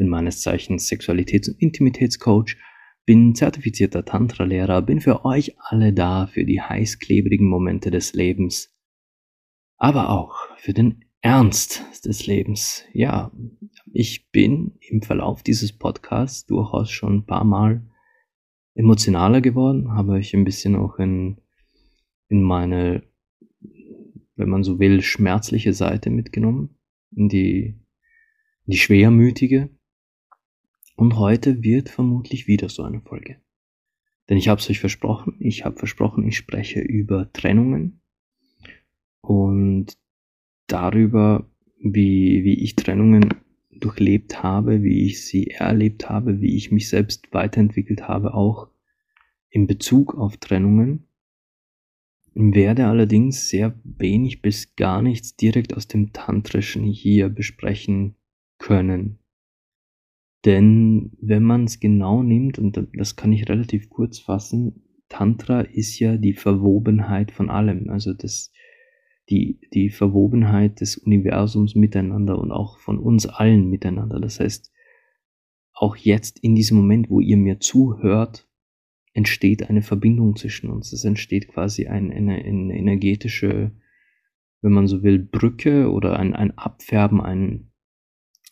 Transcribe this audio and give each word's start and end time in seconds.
bin 0.00 0.08
meines 0.08 0.40
Zeichens 0.40 0.90
Sexualitäts- 0.90 1.50
und 1.50 1.60
Intimitätscoach, 1.60 2.56
bin 3.04 3.34
zertifizierter 3.34 4.02
Tantra-Lehrer, 4.02 4.80
bin 4.80 4.98
für 5.02 5.26
euch 5.26 5.56
alle 5.58 5.92
da, 5.92 6.26
für 6.26 6.46
die 6.46 6.62
heißklebrigen 6.62 7.46
Momente 7.46 7.90
des 7.90 8.14
Lebens, 8.14 8.74
aber 9.76 10.08
auch 10.08 10.56
für 10.56 10.72
den 10.72 11.04
Ernst 11.20 11.84
des 12.06 12.26
Lebens. 12.26 12.84
Ja, 12.94 13.30
ich 13.92 14.30
bin 14.30 14.72
im 14.80 15.02
Verlauf 15.02 15.42
dieses 15.42 15.76
Podcasts 15.76 16.46
durchaus 16.46 16.90
schon 16.90 17.16
ein 17.16 17.26
paar 17.26 17.44
Mal 17.44 17.86
emotionaler 18.72 19.42
geworden, 19.42 19.92
habe 19.92 20.18
ich 20.18 20.32
ein 20.32 20.44
bisschen 20.44 20.76
auch 20.76 20.98
in, 20.98 21.42
in 22.28 22.42
meine, 22.42 23.02
wenn 24.34 24.48
man 24.48 24.64
so 24.64 24.78
will, 24.78 25.02
schmerzliche 25.02 25.74
Seite 25.74 26.08
mitgenommen, 26.08 26.78
in 27.14 27.28
die, 27.28 27.78
in 28.64 28.70
die 28.70 28.78
schwermütige. 28.78 29.68
Und 31.00 31.16
heute 31.16 31.62
wird 31.62 31.88
vermutlich 31.88 32.46
wieder 32.46 32.68
so 32.68 32.82
eine 32.82 33.00
Folge. 33.00 33.40
Denn 34.28 34.36
ich 34.36 34.48
habe 34.48 34.60
es 34.60 34.68
euch 34.68 34.80
versprochen, 34.80 35.34
ich 35.38 35.64
habe 35.64 35.78
versprochen, 35.78 36.28
ich 36.28 36.36
spreche 36.36 36.80
über 36.80 37.32
Trennungen 37.32 38.02
und 39.22 39.96
darüber, 40.66 41.50
wie, 41.82 42.44
wie 42.44 42.62
ich 42.62 42.76
Trennungen 42.76 43.30
durchlebt 43.70 44.42
habe, 44.42 44.82
wie 44.82 45.06
ich 45.06 45.24
sie 45.24 45.46
erlebt 45.46 46.10
habe, 46.10 46.42
wie 46.42 46.54
ich 46.54 46.70
mich 46.70 46.90
selbst 46.90 47.32
weiterentwickelt 47.32 48.06
habe, 48.06 48.34
auch 48.34 48.68
in 49.48 49.66
Bezug 49.66 50.14
auf 50.14 50.36
Trennungen, 50.36 51.08
werde 52.34 52.88
allerdings 52.88 53.48
sehr 53.48 53.74
wenig 53.84 54.42
bis 54.42 54.76
gar 54.76 55.00
nichts 55.00 55.34
direkt 55.34 55.74
aus 55.74 55.88
dem 55.88 56.12
Tantrischen 56.12 56.84
hier 56.84 57.30
besprechen 57.30 58.16
können. 58.58 59.19
Denn 60.44 61.12
wenn 61.20 61.42
man 61.42 61.64
es 61.64 61.80
genau 61.80 62.22
nimmt, 62.22 62.58
und 62.58 62.88
das 62.94 63.16
kann 63.16 63.32
ich 63.32 63.48
relativ 63.48 63.90
kurz 63.90 64.18
fassen, 64.18 64.82
Tantra 65.08 65.60
ist 65.60 65.98
ja 65.98 66.16
die 66.16 66.34
Verwobenheit 66.34 67.32
von 67.32 67.50
allem, 67.50 67.90
also 67.90 68.14
das, 68.14 68.52
die, 69.28 69.60
die 69.74 69.90
Verwobenheit 69.90 70.80
des 70.80 70.96
Universums 70.96 71.74
miteinander 71.74 72.38
und 72.38 72.52
auch 72.52 72.78
von 72.78 72.98
uns 72.98 73.26
allen 73.26 73.68
miteinander. 73.68 74.20
Das 74.20 74.40
heißt, 74.40 74.72
auch 75.74 75.96
jetzt 75.96 76.38
in 76.38 76.54
diesem 76.54 76.76
Moment, 76.76 77.10
wo 77.10 77.20
ihr 77.20 77.36
mir 77.36 77.58
zuhört, 77.58 78.48
entsteht 79.12 79.68
eine 79.68 79.82
Verbindung 79.82 80.36
zwischen 80.36 80.70
uns. 80.70 80.92
Es 80.92 81.04
entsteht 81.04 81.48
quasi 81.48 81.86
ein, 81.86 82.12
eine, 82.12 82.34
eine 82.34 82.76
energetische, 82.76 83.72
wenn 84.62 84.72
man 84.72 84.86
so 84.86 85.02
will, 85.02 85.18
Brücke 85.18 85.90
oder 85.90 86.18
ein, 86.18 86.34
ein 86.34 86.56
Abfärben, 86.56 87.20
ein, 87.20 87.69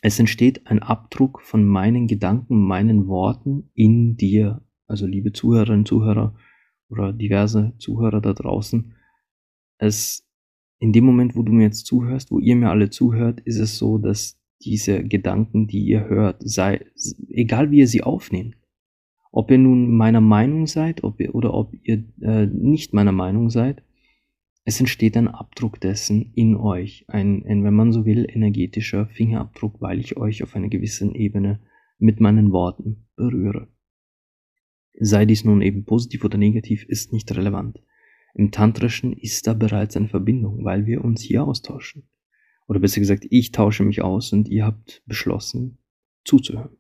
es 0.00 0.18
entsteht 0.18 0.66
ein 0.66 0.80
Abdruck 0.80 1.42
von 1.42 1.64
meinen 1.64 2.06
Gedanken, 2.06 2.66
meinen 2.66 3.08
Worten 3.08 3.70
in 3.74 4.16
dir. 4.16 4.62
Also 4.86 5.06
liebe 5.06 5.32
Zuhörerinnen, 5.32 5.86
Zuhörer 5.86 6.34
oder 6.88 7.12
diverse 7.12 7.74
Zuhörer 7.78 8.20
da 8.20 8.32
draußen. 8.32 8.94
Es 9.78 10.24
in 10.80 10.92
dem 10.92 11.04
Moment, 11.04 11.34
wo 11.34 11.42
du 11.42 11.52
mir 11.52 11.64
jetzt 11.64 11.86
zuhörst, 11.86 12.30
wo 12.30 12.38
ihr 12.38 12.54
mir 12.54 12.70
alle 12.70 12.90
zuhört, 12.90 13.40
ist 13.40 13.58
es 13.58 13.78
so, 13.78 13.98
dass 13.98 14.40
diese 14.62 15.02
Gedanken, 15.04 15.66
die 15.66 15.84
ihr 15.84 16.08
hört, 16.08 16.36
sei, 16.40 16.86
egal 17.28 17.70
wie 17.70 17.78
ihr 17.78 17.88
sie 17.88 18.02
aufnehmt, 18.02 18.56
ob 19.32 19.50
ihr 19.50 19.58
nun 19.58 19.92
meiner 19.94 20.20
Meinung 20.20 20.66
seid 20.66 21.04
ob 21.04 21.20
ihr, 21.20 21.34
oder 21.34 21.54
ob 21.54 21.72
ihr 21.82 22.04
äh, 22.20 22.46
nicht 22.46 22.94
meiner 22.94 23.12
Meinung 23.12 23.50
seid, 23.50 23.82
es 24.68 24.80
entsteht 24.80 25.16
ein 25.16 25.28
Abdruck 25.28 25.80
dessen 25.80 26.30
in 26.34 26.54
euch, 26.54 27.06
ein, 27.08 27.42
ein, 27.46 27.64
wenn 27.64 27.72
man 27.72 27.90
so 27.90 28.04
will, 28.04 28.26
energetischer 28.28 29.06
Fingerabdruck, 29.06 29.80
weil 29.80 29.98
ich 29.98 30.18
euch 30.18 30.42
auf 30.42 30.54
einer 30.54 30.68
gewissen 30.68 31.14
Ebene 31.14 31.62
mit 31.96 32.20
meinen 32.20 32.52
Worten 32.52 33.06
berühre. 33.16 33.68
Sei 34.92 35.24
dies 35.24 35.42
nun 35.42 35.62
eben 35.62 35.86
positiv 35.86 36.22
oder 36.22 36.36
negativ, 36.36 36.84
ist 36.84 37.14
nicht 37.14 37.34
relevant. 37.34 37.82
Im 38.34 38.50
Tantrischen 38.50 39.14
ist 39.14 39.46
da 39.46 39.54
bereits 39.54 39.96
eine 39.96 40.08
Verbindung, 40.08 40.62
weil 40.66 40.84
wir 40.84 41.02
uns 41.02 41.22
hier 41.22 41.44
austauschen. 41.44 42.06
Oder 42.66 42.80
besser 42.80 43.00
gesagt, 43.00 43.26
ich 43.30 43.52
tausche 43.52 43.84
mich 43.84 44.02
aus 44.02 44.34
und 44.34 44.50
ihr 44.50 44.66
habt 44.66 45.02
beschlossen, 45.06 45.78
zuzuhören. 46.26 46.76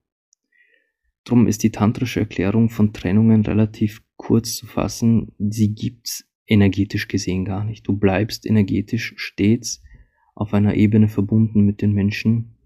Drum 1.24 1.46
ist 1.46 1.62
die 1.62 1.72
tantrische 1.72 2.20
Erklärung 2.20 2.68
von 2.68 2.92
Trennungen 2.92 3.46
relativ 3.46 4.02
kurz 4.16 4.56
zu 4.56 4.66
fassen. 4.66 5.32
Sie 5.38 5.74
gibt's 5.74 6.27
energetisch 6.48 7.06
gesehen 7.08 7.44
gar 7.44 7.64
nicht. 7.64 7.86
Du 7.86 7.96
bleibst 7.96 8.46
energetisch 8.46 9.14
stets 9.16 9.82
auf 10.34 10.54
einer 10.54 10.74
Ebene 10.74 11.08
verbunden 11.08 11.64
mit 11.64 11.82
den 11.82 11.92
Menschen, 11.92 12.56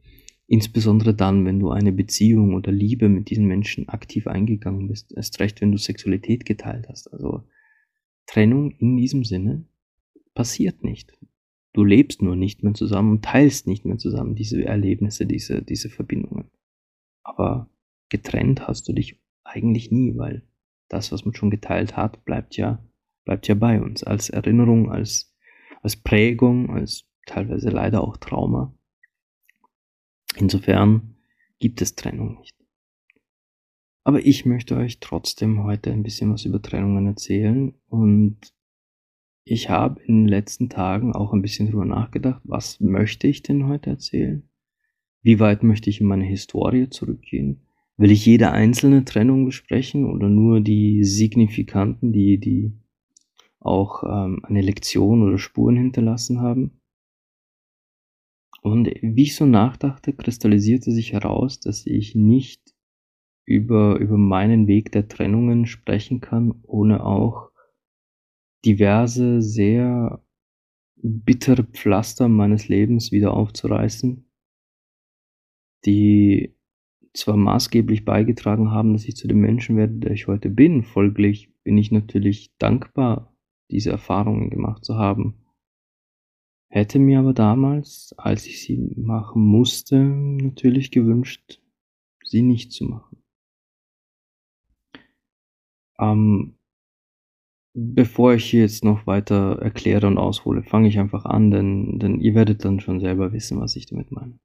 insbesondere 0.47 1.15
dann, 1.15 1.45
wenn 1.45 1.59
du 1.59 1.71
eine 1.71 1.93
Beziehung 1.93 2.55
oder 2.55 2.71
Liebe 2.71 3.09
mit 3.09 3.31
diesen 3.31 3.47
Menschen 3.47 3.89
aktiv 3.89 4.27
eingegangen 4.27 4.89
bist. 4.89 5.13
Erst 5.13 5.41
recht, 5.41 5.61
wenn 5.61 5.73
du 5.73 5.79
Sexualität 5.79 6.45
geteilt 6.45 6.89
hast. 6.89 7.13
Also 7.13 7.43
Trennung 8.27 8.71
in 8.79 8.97
diesem 8.97 9.25
Sinne 9.25 9.65
passiert 10.35 10.85
nicht. 10.85 11.13
Du 11.73 11.85
lebst 11.85 12.23
nur 12.23 12.37
nicht 12.37 12.63
mehr 12.63 12.75
zusammen 12.75 13.13
und 13.13 13.25
teilst 13.25 13.67
nicht 13.67 13.85
mehr 13.85 13.99
zusammen 13.99 14.35
diese 14.35 14.63
Erlebnisse, 14.65 15.27
diese, 15.27 15.63
diese 15.63 15.89
Verbindungen. 15.89 16.51
Aber 17.23 17.71
getrennt 18.11 18.69
hast 18.69 18.89
du 18.89 18.93
dich 18.93 19.19
eigentlich 19.45 19.91
nie, 19.91 20.17
weil 20.17 20.43
das, 20.89 21.13
was 21.13 21.25
man 21.25 21.35
schon 21.35 21.51
geteilt 21.51 21.97
hat, 21.97 22.25
bleibt 22.27 22.57
ja, 22.57 22.85
bleibt 23.25 23.49
ja 23.49 23.55
bei 23.55 23.81
uns 23.81 24.03
als 24.03 24.31
Erinnerung, 24.31 24.91
als, 24.91 25.35
als 25.83 25.97
Prägung, 25.97 26.71
als 26.71 27.07
teilweise 27.27 27.71
leider 27.71 28.03
auch 28.03 28.17
Trauma. 28.17 28.75
Insofern 30.37 31.17
gibt 31.59 31.83
es 31.83 31.95
Trennung 31.95 32.39
nicht. 32.39 32.57
Aber 34.05 34.25
ich 34.25 34.45
möchte 34.47 34.77
euch 34.77 34.99
trotzdem 34.99 35.63
heute 35.63 35.93
ein 35.93 36.03
bisschen 36.03 36.33
was 36.33 36.45
über 36.45 36.61
Trennungen 36.61 37.07
erzählen 37.07 37.75
und 37.89 38.53
ich 39.45 39.71
habe 39.71 40.01
in 40.03 40.23
den 40.23 40.29
letzten 40.29 40.69
Tagen 40.69 41.15
auch 41.15 41.33
ein 41.33 41.43
bisschen 41.43 41.69
drüber 41.69 41.85
nachgedacht, 41.85 42.41
was 42.45 42.81
möchte 42.81 43.27
ich 43.27 43.43
denn 43.43 43.67
heute 43.67 43.91
erzählen? 43.91 44.49
Wie 45.23 45.39
weit 45.39 45.63
möchte 45.63 45.91
ich 45.91 46.01
in 46.01 46.07
meine 46.07 46.25
Historie 46.25 46.89
zurückgehen? 46.91 47.63
Will 47.97 48.11
ich 48.11 48.27
jede 48.27 48.51
einzelne 48.51 49.05
Trennung 49.05 49.45
besprechen 49.45 50.07
oder 50.07 50.29
nur 50.29 50.61
die 50.61 51.05
signifikanten, 51.05 52.13
die, 52.13 52.39
die 52.39 52.73
auch 53.65 54.03
ähm, 54.05 54.41
eine 54.45 54.61
Lektion 54.61 55.23
oder 55.23 55.39
Spuren 55.39 55.77
hinterlassen 55.77 56.41
haben? 56.41 56.81
Und 58.63 58.87
wie 59.03 59.23
ich 59.23 59.35
so 59.35 59.45
nachdachte, 59.45 60.13
kristallisierte 60.13 60.93
sich 60.93 61.13
heraus, 61.13 61.59
dass 61.59 61.85
ich 61.87 62.15
nicht 62.15 62.75
über, 63.45 63.99
über 63.99 64.17
meinen 64.17 64.69
Weg 64.69 64.93
der 64.93 65.09
Trennungen 65.09 65.67
sprechen 65.67 66.21
kann, 66.21 66.61
ohne 66.63 67.05
auch 67.05 67.51
diverse 68.65 69.43
sehr 69.43 70.25
bittere 70.97 71.65
Pflaster 71.65 72.29
meines 72.29 72.69
Lebens 72.69 73.11
wieder 73.11 73.35
aufzureißen, 73.35 74.25
die 75.85 76.57
zwar 77.15 77.37
maßgeblich 77.37 78.05
beigetragen 78.05 78.71
haben, 78.71 78.93
dass 78.93 79.05
ich 79.05 79.17
zu 79.17 79.27
dem 79.27 79.41
Menschen 79.41 79.77
werde, 79.77 79.95
der 79.95 80.13
ich 80.13 80.29
heute 80.29 80.49
bin. 80.49 80.85
Folglich 80.85 81.53
bin 81.65 81.77
ich 81.77 81.91
natürlich 81.91 82.57
dankbar, 82.59 83.32
diese 83.73 83.91
Erfahrungen 83.91 84.51
gemacht 84.51 84.85
zu 84.85 84.97
haben. 84.97 85.35
Hätte 86.69 86.99
mir 86.99 87.19
aber 87.19 87.35
damals, 87.35 88.15
als 88.17 88.47
ich 88.47 88.63
sie 88.63 88.79
machen 88.97 89.43
musste, 89.43 89.99
natürlich 89.99 90.91
gewünscht, 90.91 91.61
sie 92.25 92.43
nicht 92.43 92.73
zu 92.73 92.85
machen. 92.85 93.19
Ähm, 95.99 96.55
bevor 97.75 98.35
ich 98.35 98.53
jetzt 98.53 98.85
noch 98.85 99.07
weiter 99.07 99.59
erkläre 99.61 100.07
und 100.07 100.19
aushole, 100.19 100.63
fange 100.63 100.89
ich 100.89 100.99
einfach 100.99 101.25
an, 101.25 101.51
denn, 101.51 101.99
denn 101.99 102.21
ihr 102.21 102.35
werdet 102.35 102.65
dann 102.65 102.81
schon 102.81 103.01
selber 103.01 103.33
wissen, 103.33 103.61
was 103.61 103.77
ich 103.77 103.87
damit 103.87 104.11
meine. 104.11 104.39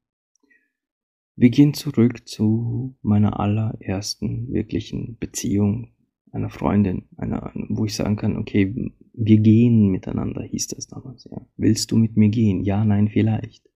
Wir 1.35 1.49
gehen 1.49 1.73
zurück 1.73 2.27
zu 2.27 2.95
meiner 3.01 3.39
allerersten 3.39 4.51
wirklichen 4.51 5.17
Beziehung, 5.17 5.93
einer 6.31 6.49
Freundin, 6.49 7.03
einer, 7.15 7.51
wo 7.69 7.85
ich 7.85 7.95
sagen 7.95 8.15
kann, 8.15 8.37
okay, 8.37 8.91
wir 9.19 9.39
gehen 9.39 9.89
miteinander, 9.89 10.43
hieß 10.43 10.67
das 10.67 10.87
damals, 10.87 11.25
ja. 11.25 11.41
Willst 11.57 11.91
du 11.91 11.97
mit 11.97 12.15
mir 12.15 12.29
gehen? 12.29 12.63
Ja, 12.63 12.85
nein, 12.85 13.09
vielleicht. 13.09 13.67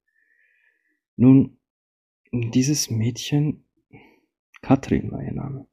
Nun, 1.17 1.57
dieses 2.31 2.91
Mädchen, 2.91 3.65
Katrin 4.61 5.11
war 5.11 5.23
ihr 5.23 5.33
Name. 5.33 5.65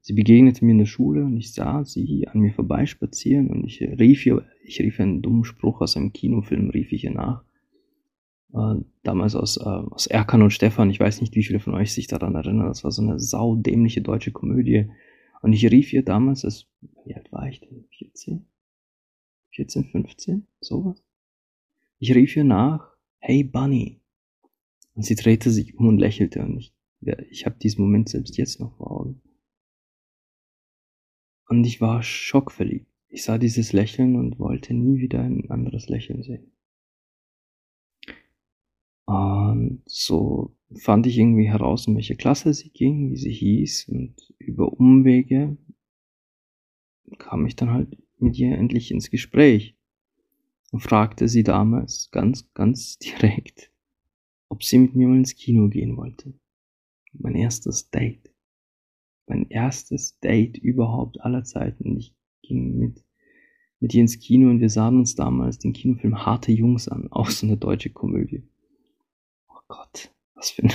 Sie 0.00 0.14
begegnete 0.14 0.64
mir 0.64 0.72
in 0.72 0.78
der 0.78 0.86
Schule 0.86 1.24
und 1.24 1.36
ich 1.36 1.52
sah 1.52 1.84
sie 1.84 2.26
an 2.28 2.40
mir 2.40 2.52
vorbeispazieren 2.52 3.50
und 3.50 3.64
ich 3.64 3.80
rief 3.82 4.24
ihr, 4.24 4.44
ich 4.64 4.80
rief 4.80 4.98
einen 4.98 5.20
dummen 5.20 5.44
Spruch 5.44 5.82
aus 5.82 5.96
einem 5.96 6.12
Kinofilm, 6.14 6.70
rief 6.70 6.90
ich 6.90 7.04
ihr 7.04 7.12
nach. 7.12 7.44
Äh, 8.54 8.76
damals 9.02 9.36
aus, 9.36 9.58
äh, 9.58 9.64
aus 9.64 10.06
Erkan 10.06 10.40
und 10.40 10.50
Stefan, 10.50 10.88
ich 10.88 10.98
weiß 10.98 11.20
nicht, 11.20 11.34
wie 11.36 11.44
viele 11.44 11.60
von 11.60 11.74
euch 11.74 11.92
sich 11.92 12.06
daran 12.06 12.34
erinnern, 12.34 12.66
das 12.66 12.84
war 12.84 12.90
so 12.90 13.02
eine 13.02 13.20
saudämliche 13.20 14.00
deutsche 14.00 14.32
Komödie. 14.32 14.90
Und 15.42 15.52
ich 15.52 15.70
rief 15.70 15.92
ihr 15.92 16.02
damals, 16.02 16.40
das, 16.40 16.66
wie 17.04 17.14
alt 17.14 17.30
war 17.30 17.46
ich 17.46 17.60
denn? 17.60 17.84
14? 17.90 18.46
14, 19.50 19.84
15? 19.84 20.46
Sowas? 20.60 21.02
Ich 21.98 22.14
rief 22.14 22.36
ihr 22.36 22.44
nach, 22.44 22.96
hey 23.18 23.44
Bunny. 23.44 24.00
Und 24.94 25.02
sie 25.04 25.14
drehte 25.14 25.50
sich 25.50 25.76
um 25.76 25.88
und 25.88 25.98
lächelte 25.98 26.42
und 26.42 26.58
ich, 26.58 26.74
ja, 27.00 27.18
ich 27.30 27.46
habe 27.46 27.56
diesen 27.58 27.82
Moment 27.82 28.08
selbst 28.08 28.36
jetzt 28.36 28.60
noch 28.60 28.76
vor 28.76 28.90
Augen. 28.90 29.22
Und 31.48 31.64
ich 31.64 31.80
war 31.80 32.02
schockverliebt. 32.02 32.86
Ich 33.08 33.22
sah 33.22 33.38
dieses 33.38 33.72
Lächeln 33.72 34.16
und 34.16 34.38
wollte 34.38 34.74
nie 34.74 34.98
wieder 34.98 35.22
ein 35.22 35.50
anderes 35.50 35.88
Lächeln 35.88 36.22
sehen. 36.22 36.52
Und 39.06 39.82
so 39.86 40.54
fand 40.82 41.06
ich 41.06 41.16
irgendwie 41.16 41.48
heraus, 41.48 41.86
in 41.86 41.94
welche 41.94 42.16
Klasse 42.16 42.52
sie 42.52 42.68
ging, 42.68 43.10
wie 43.10 43.16
sie 43.16 43.32
hieß 43.32 43.88
und 43.88 44.34
über 44.38 44.70
Umwege 44.72 45.56
kam 47.16 47.46
ich 47.46 47.56
dann 47.56 47.70
halt 47.70 47.96
mit 48.20 48.38
ihr 48.38 48.56
endlich 48.56 48.90
ins 48.90 49.10
Gespräch 49.10 49.76
und 50.70 50.80
fragte 50.80 51.28
sie 51.28 51.42
damals 51.42 52.10
ganz, 52.10 52.52
ganz 52.52 52.98
direkt, 52.98 53.72
ob 54.48 54.62
sie 54.62 54.78
mit 54.78 54.94
mir 54.94 55.08
mal 55.08 55.18
ins 55.18 55.36
Kino 55.36 55.68
gehen 55.68 55.96
wollte. 55.96 56.34
Mein 57.12 57.34
erstes 57.34 57.90
Date. 57.90 58.30
Mein 59.26 59.48
erstes 59.50 60.18
Date 60.20 60.56
überhaupt 60.56 61.20
aller 61.20 61.44
Zeiten. 61.44 61.96
Ich 61.98 62.14
ging 62.42 62.78
mit, 62.78 63.04
mit 63.80 63.94
ihr 63.94 64.02
ins 64.02 64.18
Kino 64.18 64.48
und 64.48 64.60
wir 64.60 64.70
sahen 64.70 64.98
uns 64.98 65.14
damals 65.14 65.58
den 65.58 65.72
Kinofilm 65.72 66.24
Harte 66.24 66.52
Jungs 66.52 66.88
an, 66.88 67.08
auch 67.10 67.30
so 67.30 67.46
eine 67.46 67.56
deutsche 67.56 67.90
Komödie. 67.90 68.42
Oh 69.48 69.60
Gott, 69.68 70.12
was 70.34 70.50
für 70.50 70.64
ein, 70.64 70.72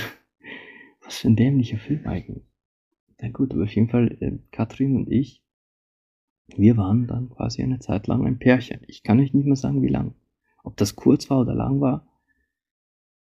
was 1.02 1.18
für 1.18 1.28
ein 1.28 1.36
dämlicher 1.36 1.78
Film 1.78 2.06
eigentlich. 2.06 2.44
Na 3.20 3.28
gut, 3.28 3.52
aber 3.52 3.64
auf 3.64 3.74
jeden 3.74 3.88
Fall, 3.88 4.16
äh, 4.20 4.38
Katrin 4.50 4.96
und 4.96 5.10
ich, 5.10 5.43
wir 6.48 6.76
waren 6.76 7.06
dann 7.06 7.30
quasi 7.30 7.62
eine 7.62 7.78
Zeit 7.78 8.06
lang 8.06 8.26
ein 8.26 8.38
Pärchen. 8.38 8.80
Ich 8.86 9.02
kann 9.02 9.20
euch 9.20 9.32
nicht 9.32 9.46
mehr 9.46 9.56
sagen, 9.56 9.82
wie 9.82 9.88
lang. 9.88 10.14
Ob 10.62 10.76
das 10.76 10.96
kurz 10.96 11.30
war 11.30 11.40
oder 11.40 11.54
lang 11.54 11.80
war. 11.80 12.06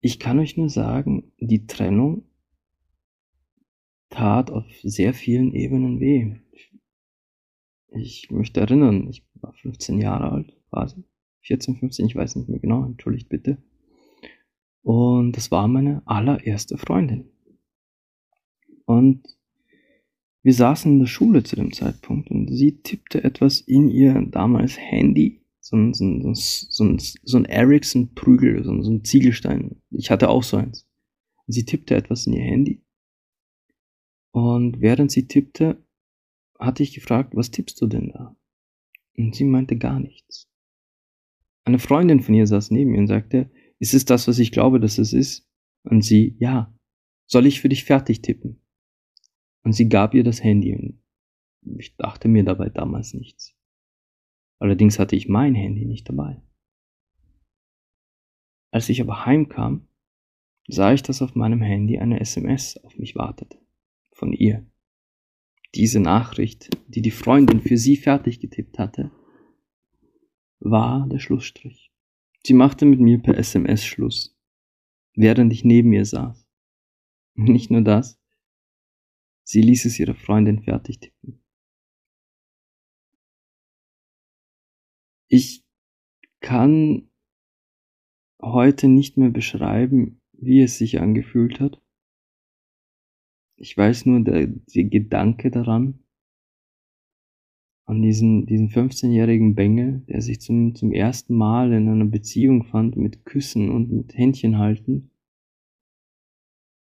Ich 0.02 0.20
kann 0.20 0.40
euch 0.40 0.58
nur 0.58 0.70
sagen, 0.70 1.32
die 1.40 1.68
Trennung 1.68 2.24
tat 4.10 4.52
auf 4.52 4.66
sehr 4.84 5.14
vielen 5.14 5.54
Ebenen 5.54 6.00
weh. 6.00 6.36
Ich 7.92 8.30
möchte 8.32 8.60
erinnern, 8.60 9.08
ich 9.10 9.26
war 9.36 9.54
15 9.54 10.00
Jahre 10.00 10.32
alt, 10.32 10.58
quasi. 10.70 11.04
14, 11.42 11.78
15, 11.78 12.06
ich 12.06 12.16
weiß 12.16 12.36
nicht 12.36 12.50
mehr 12.50 12.60
genau, 12.60 12.86
entschuldigt 12.86 13.30
bitte. 13.30 13.58
Und 14.82 15.34
das 15.34 15.52
war 15.52 15.68
meine 15.68 16.02
allererste 16.06 16.78
Freundin. 16.78 17.30
Und 18.86 19.39
wir 20.42 20.54
saßen 20.54 20.94
in 20.94 21.00
der 21.00 21.08
Schule 21.08 21.44
zu 21.44 21.56
dem 21.56 21.74
Zeitpunkt 21.74 22.32
und 22.32 22.48
sie 22.48 22.82
tippte 22.82 23.24
etwas 23.24 23.60
in 23.60 23.90
ihr 23.90 24.14
damals 24.32 24.78
Handy, 24.78 25.42
so 25.60 25.76
ein, 25.76 25.94
so 25.94 26.06
ein, 26.06 26.34
so 26.34 26.84
ein, 26.84 26.98
so 27.00 27.38
ein 27.38 27.46
Ericsson-Prügel, 27.46 28.64
so 28.64 28.82
so 28.82 28.92
ein 28.92 29.04
Ziegelstein. 29.04 29.82
Ich 29.92 30.10
hatte 30.12 30.30
auch 30.30 30.44
so 30.44 30.58
eins. 30.58 30.88
Und 31.46 31.54
sie 31.54 31.66
tippte 31.66 31.96
etwas 31.96 32.26
in 32.26 32.34
ihr 32.34 32.44
Handy. 32.44 32.82
Und 34.32 34.80
während 34.80 35.12
sie 35.12 35.28
tippte, 35.28 35.84
hatte 36.58 36.84
ich 36.84 36.94
gefragt, 36.94 37.36
was 37.36 37.52
tippst 37.52 37.82
du 37.82 37.88
denn 37.88 38.10
da? 38.10 38.36
Und 39.18 39.36
sie 39.36 39.44
meinte 39.44 39.78
gar 39.78 40.00
nichts. 40.00 40.48
Eine 41.66 41.80
Freundin 41.80 42.22
von 42.22 42.34
ihr 42.34 42.48
saß 42.48 42.72
neben 42.72 42.92
mir 42.92 43.00
und 43.00 43.08
sagte, 43.08 43.52
ist 43.80 43.94
es 43.94 44.06
das, 44.06 44.28
was 44.28 44.40
ich 44.40 44.52
glaube, 44.52 44.80
dass 44.80 44.98
es 44.98 45.14
ist? 45.14 45.48
Und 45.84 46.04
sie, 46.04 46.36
ja. 46.40 46.74
Soll 47.28 47.46
ich 47.46 47.62
für 47.62 47.70
dich 47.70 47.84
fertig 47.84 48.22
tippen? 48.22 48.62
Und 49.64 49.74
sie 49.74 49.90
gab 49.90 50.14
ihr 50.14 50.24
das 50.24 50.44
Handy 50.44 51.00
ich 51.78 51.96
dachte 51.98 52.28
mir 52.28 52.44
dabei 52.44 52.70
damals 52.70 53.14
nichts. 53.14 53.56
Allerdings 54.60 55.00
hatte 55.00 55.16
ich 55.16 55.28
mein 55.28 55.56
Handy 55.56 55.86
nicht 55.86 56.08
dabei. 56.10 56.42
Als 58.72 58.90
ich 58.90 59.02
aber 59.02 59.26
heimkam, 59.26 59.88
sah 60.68 60.94
ich, 60.94 61.02
dass 61.02 61.22
auf 61.22 61.36
meinem 61.36 61.62
Handy 61.62 61.98
eine 61.98 62.20
SMS 62.20 62.78
auf 62.84 62.98
mich 62.98 63.16
wartete. 63.16 63.58
Von 64.12 64.34
ihr. 64.34 64.66
Diese 65.76 66.00
Nachricht, 66.00 66.70
die 66.88 67.02
die 67.02 67.12
Freundin 67.12 67.62
für 67.62 67.78
sie 67.78 67.96
fertig 67.96 68.40
getippt 68.40 68.80
hatte, 68.80 69.12
war 70.60 71.08
der 71.08 71.20
Schlussstrich. 71.20 71.92
Sie 72.46 72.54
machte 72.54 72.86
mit 72.86 73.00
mir 73.00 73.20
per 73.20 73.38
SMS 73.38 73.86
Schluss, 73.86 74.38
während 75.14 75.54
ich 75.54 75.64
neben 75.64 75.94
ihr 75.94 76.06
saß. 76.06 76.48
Nicht 77.36 77.72
nur 77.72 77.82
das, 77.82 78.19
Sie 79.52 79.62
ließ 79.62 79.86
es 79.86 80.00
ihrer 80.00 80.14
Freundin 80.14 80.62
fertig 80.62 81.00
tippen. 81.00 81.42
Ich 85.28 85.66
kann 86.40 87.10
heute 88.40 88.88
nicht 88.88 89.18
mehr 89.18 89.32
beschreiben, 89.32 90.22
wie 90.34 90.62
es 90.62 90.78
sich 90.78 91.02
angefühlt 91.02 91.60
hat. 91.60 91.82
Ich 93.56 93.76
weiß 93.76 94.06
nur, 94.06 94.20
der, 94.20 94.46
der 94.46 94.84
Gedanke 94.84 95.50
daran, 95.50 96.04
an 97.88 98.04
diesen, 98.04 98.46
diesen 98.46 98.70
15-jährigen 98.70 99.56
Bengel, 99.56 100.02
der 100.02 100.22
sich 100.22 100.42
zum, 100.42 100.76
zum 100.76 100.92
ersten 100.92 101.34
Mal 101.34 101.74
in 101.74 101.90
einer 101.90 102.06
Beziehung 102.06 102.66
fand 102.66 102.98
mit 102.98 103.26
Küssen 103.26 103.72
und 103.72 103.92
mit 103.92 104.16
Händchen 104.16 104.60
halten, 104.60 105.10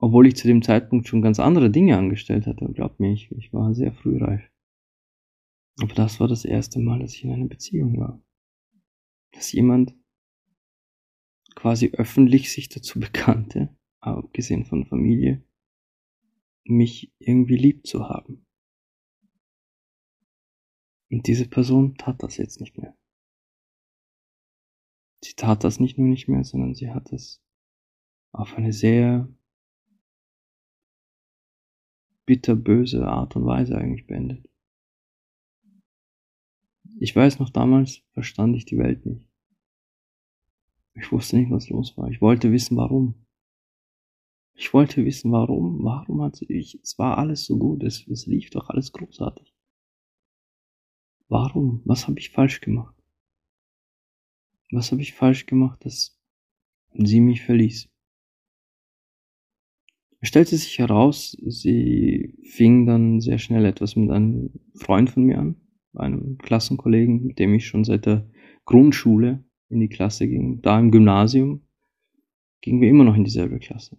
obwohl 0.05 0.27
ich 0.27 0.37
zu 0.37 0.47
dem 0.47 0.61
Zeitpunkt 0.61 1.09
schon 1.09 1.23
ganz 1.23 1.41
andere 1.41 1.71
Dinge 1.71 1.97
angestellt 1.97 2.47
hatte. 2.47 2.71
Glaubt 2.75 3.01
mir, 3.01 3.15
ich, 3.15 3.33
ich 3.33 3.55
war 3.55 3.75
sehr 3.75 3.91
frühreif. 3.91 4.43
Aber 5.81 5.95
das 5.95 6.21
war 6.21 6.29
das 6.29 6.45
erste 6.45 6.79
Mal, 6.79 6.99
dass 6.99 7.15
ich 7.15 7.25
in 7.25 7.33
einer 7.33 7.47
Beziehung 7.47 7.99
war. 7.99 8.23
Dass 9.33 9.51
jemand 9.53 9.95
quasi 11.55 11.93
öffentlich 11.95 12.53
sich 12.53 12.69
dazu 12.69 13.01
bekannte, 13.01 13.75
abgesehen 14.01 14.67
von 14.67 14.85
Familie, 14.85 15.43
mich 16.65 17.15
irgendwie 17.19 17.57
lieb 17.57 17.87
zu 17.87 18.07
haben. 18.07 18.45
Und 21.11 21.27
diese 21.27 21.49
Person 21.49 21.95
tat 21.95 22.23
das 22.23 22.37
jetzt 22.37 22.61
nicht 22.61 22.77
mehr. 22.77 22.95
Sie 25.23 25.33
tat 25.33 25.65
das 25.65 25.81
nicht 25.81 25.97
nur 25.97 26.09
nicht 26.09 26.29
mehr, 26.29 26.45
sondern 26.45 26.75
sie 26.75 26.91
hat 26.91 27.11
es 27.11 27.43
auf 28.33 28.53
eine 28.59 28.75
sehr 28.75 29.35
bitterböse 32.27 33.07
Art 33.07 33.37
und 33.37 33.47
Weise 33.47 33.77
eigentlich 33.77 34.07
beendet. 34.07 34.49
Ich 37.01 37.15
weiß 37.15 37.39
noch 37.39 37.51
damals 37.51 38.03
verstand 38.13 38.57
ich 38.57 38.65
die 38.65 38.79
Welt 38.79 39.05
nicht. 39.05 39.29
Ich 40.95 41.11
wusste 41.11 41.37
nicht, 41.37 41.51
was 41.51 41.69
los 41.69 41.97
war. 41.97 42.09
Ich 42.11 42.21
wollte 42.21 42.53
wissen, 42.53 42.77
warum. 42.77 43.27
Ich 44.55 44.73
wollte 44.73 45.05
wissen, 45.05 45.33
warum. 45.33 45.83
Warum 45.83 46.23
hat 46.23 46.37
sie, 46.37 46.47
ich, 46.47 46.81
es 46.83 46.99
war 46.99 47.19
alles 47.19 47.45
so 47.45 47.59
gut. 47.59 47.83
Es, 47.83 48.07
es 48.07 48.27
lief 48.27 48.51
doch 48.51 48.71
alles 48.71 48.93
großartig. 48.93 49.53
Warum? 51.29 51.83
Was 51.85 52.07
habe 52.07 52.21
ich 52.21 52.31
falsch 52.31 52.61
gemacht? 52.61 52.95
Was 54.71 54.93
habe 54.93 55.03
ich 55.03 55.15
falsch 55.15 55.47
gemacht, 55.47 55.85
dass 55.85 56.17
sie 56.93 57.21
mich 57.21 57.43
verließ? 57.43 57.89
Es 60.25 60.29
stellte 60.29 60.57
sich 60.57 60.79
heraus, 60.79 61.37
sie 61.45 62.35
fing 62.45 62.87
dann 62.87 63.21
sehr 63.21 63.37
schnell 63.37 63.67
etwas 63.67 63.95
mit 63.95 64.11
einem 64.11 64.49
Freund 64.75 65.11
von 65.11 65.25
mir 65.25 65.37
an, 65.37 65.57
einem 65.93 66.39
Klassenkollegen, 66.39 67.27
mit 67.27 67.39
dem 67.39 67.53
ich 67.53 67.67
schon 67.67 67.85
seit 67.85 68.07
der 68.07 68.27
Grundschule 68.65 69.45
in 69.69 69.81
die 69.81 69.91
Klasse 69.91 70.27
ging. 70.27 70.63
Da 70.63 70.81
im 70.81 70.91
Gymnasium 70.91 71.69
gingen 72.63 72.81
wir 72.81 72.89
immer 72.89 73.05
noch 73.05 73.17
in 73.17 73.25
dieselbe 73.25 73.59
Klasse. 73.59 73.99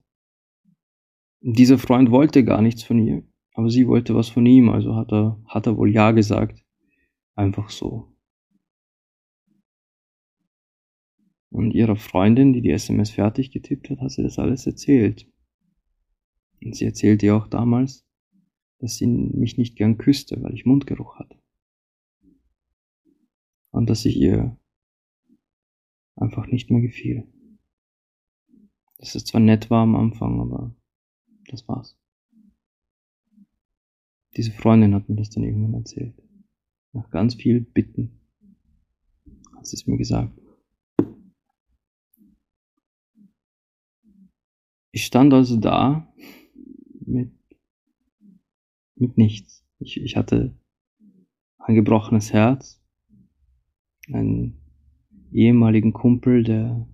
Dieser 1.42 1.78
Freund 1.78 2.10
wollte 2.10 2.44
gar 2.44 2.64
nichts 2.64 2.82
von 2.82 2.98
ihr, 2.98 3.22
aber 3.54 3.70
sie 3.70 3.88
wollte 3.88 4.16
was 4.16 4.30
von 4.30 4.48
ihm, 4.48 4.70
also 4.70 4.96
hat 4.96 5.12
er, 5.14 5.40
hat 5.46 5.68
er 5.68 5.78
wohl 5.78 5.92
Ja 5.92 6.10
gesagt. 6.10 6.66
Einfach 7.36 7.70
so. 7.70 8.16
Und 11.52 11.70
ihrer 11.76 11.98
Freundin, 11.98 12.52
die 12.52 12.62
die 12.62 12.72
SMS 12.72 13.12
fertig 13.12 13.52
getippt 13.52 13.92
hat, 13.92 14.02
hat 14.02 14.10
sie 14.10 14.24
das 14.24 14.40
alles 14.40 14.66
erzählt. 14.66 15.28
Und 16.62 16.76
sie 16.76 16.86
erzählte 16.86 17.34
auch 17.36 17.48
damals, 17.48 18.06
dass 18.80 18.98
sie 18.98 19.08
mich 19.08 19.58
nicht 19.58 19.76
gern 19.76 19.98
küsste, 19.98 20.42
weil 20.42 20.54
ich 20.54 20.66
Mundgeruch 20.66 21.20
hatte. 21.20 21.38
Und 23.72 23.90
dass 23.90 24.06
ich 24.06 24.18
ihr 24.18 24.58
einfach 26.16 26.48
nicht 26.48 26.70
mehr 26.72 26.82
gefiel. 26.82 27.28
dass 28.98 29.14
es 29.16 29.26
zwar 29.26 29.42
nett 29.42 29.70
war 29.70 29.84
am 29.84 29.96
Anfang, 29.96 30.40
aber 30.40 30.74
das 31.48 31.68
war's. 31.68 31.98
Diese 34.38 34.52
Freundin 34.52 34.96
hat 34.96 35.10
mir 35.10 35.16
das 35.16 35.30
dann 35.30 35.44
irgendwann 35.44 35.74
erzählt. 35.74 36.22
Nach 36.94 37.10
ganz 37.10 37.36
viel 37.36 37.62
Bitten 37.62 38.22
hat 39.56 39.68
sie 39.68 39.76
es 39.76 39.86
mir 39.86 39.98
gesagt. 39.98 40.40
Ich 44.92 45.06
stand 45.06 45.34
also 45.34 45.58
da 45.58 46.14
mit, 47.08 47.32
mit 48.96 49.18
nichts. 49.18 49.66
Ich, 49.80 49.98
ich 50.02 50.16
hatte 50.16 50.58
ein 51.58 51.76
gebrochenes 51.76 52.32
Herz, 52.32 52.82
einen 54.12 54.62
ehemaligen 55.32 55.94
Kumpel, 55.94 56.44
der, 56.44 56.88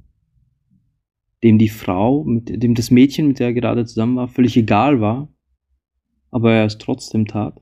dem 1.43 1.57
die 1.57 1.69
Frau, 1.69 2.23
mit 2.23 2.61
dem 2.61 2.75
das 2.75 2.91
Mädchen, 2.91 3.27
mit 3.27 3.39
der 3.39 3.47
er 3.47 3.53
gerade 3.53 3.85
zusammen 3.85 4.15
war, 4.15 4.27
völlig 4.27 4.55
egal 4.57 5.01
war, 5.01 5.33
aber 6.29 6.53
er 6.53 6.65
es 6.65 6.77
trotzdem 6.77 7.25
tat. 7.25 7.61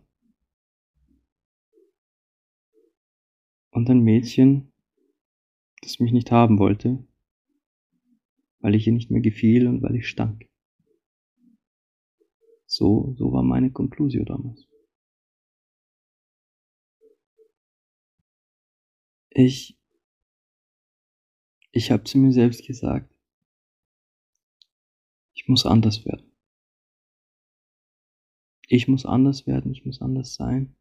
Und 3.72 3.90
ein 3.90 4.02
Mädchen, 4.02 4.72
das 5.82 6.00
mich 6.00 6.12
nicht 6.12 6.32
haben 6.32 6.60
wollte, 6.60 7.06
weil 8.60 8.76
ich 8.76 8.88
ihr 8.88 8.94
nicht 8.94 9.12
mehr 9.12 9.22
gefiel 9.22 9.68
und 9.68 9.82
weil 9.82 9.96
ich 9.96 10.08
stank. 10.08 10.49
So, 12.80 13.14
so 13.18 13.34
war 13.34 13.44
meine 13.44 13.72
Konklusio 13.72 14.24
damals. 14.24 14.66
Ich, 19.32 19.78
ich 21.74 21.92
habe 21.92 22.06
zu 22.06 22.18
mir 22.18 22.32
selbst 22.32 22.66
gesagt, 22.66 23.14
ich 25.34 25.50
muss 25.50 25.66
anders 25.66 26.06
werden. 26.06 26.32
Ich 28.70 28.88
muss 28.88 29.06
anders 29.06 29.46
werden, 29.46 29.74
ich 29.74 29.86
muss 29.86 30.02
anders 30.02 30.36
sein. 30.36 30.74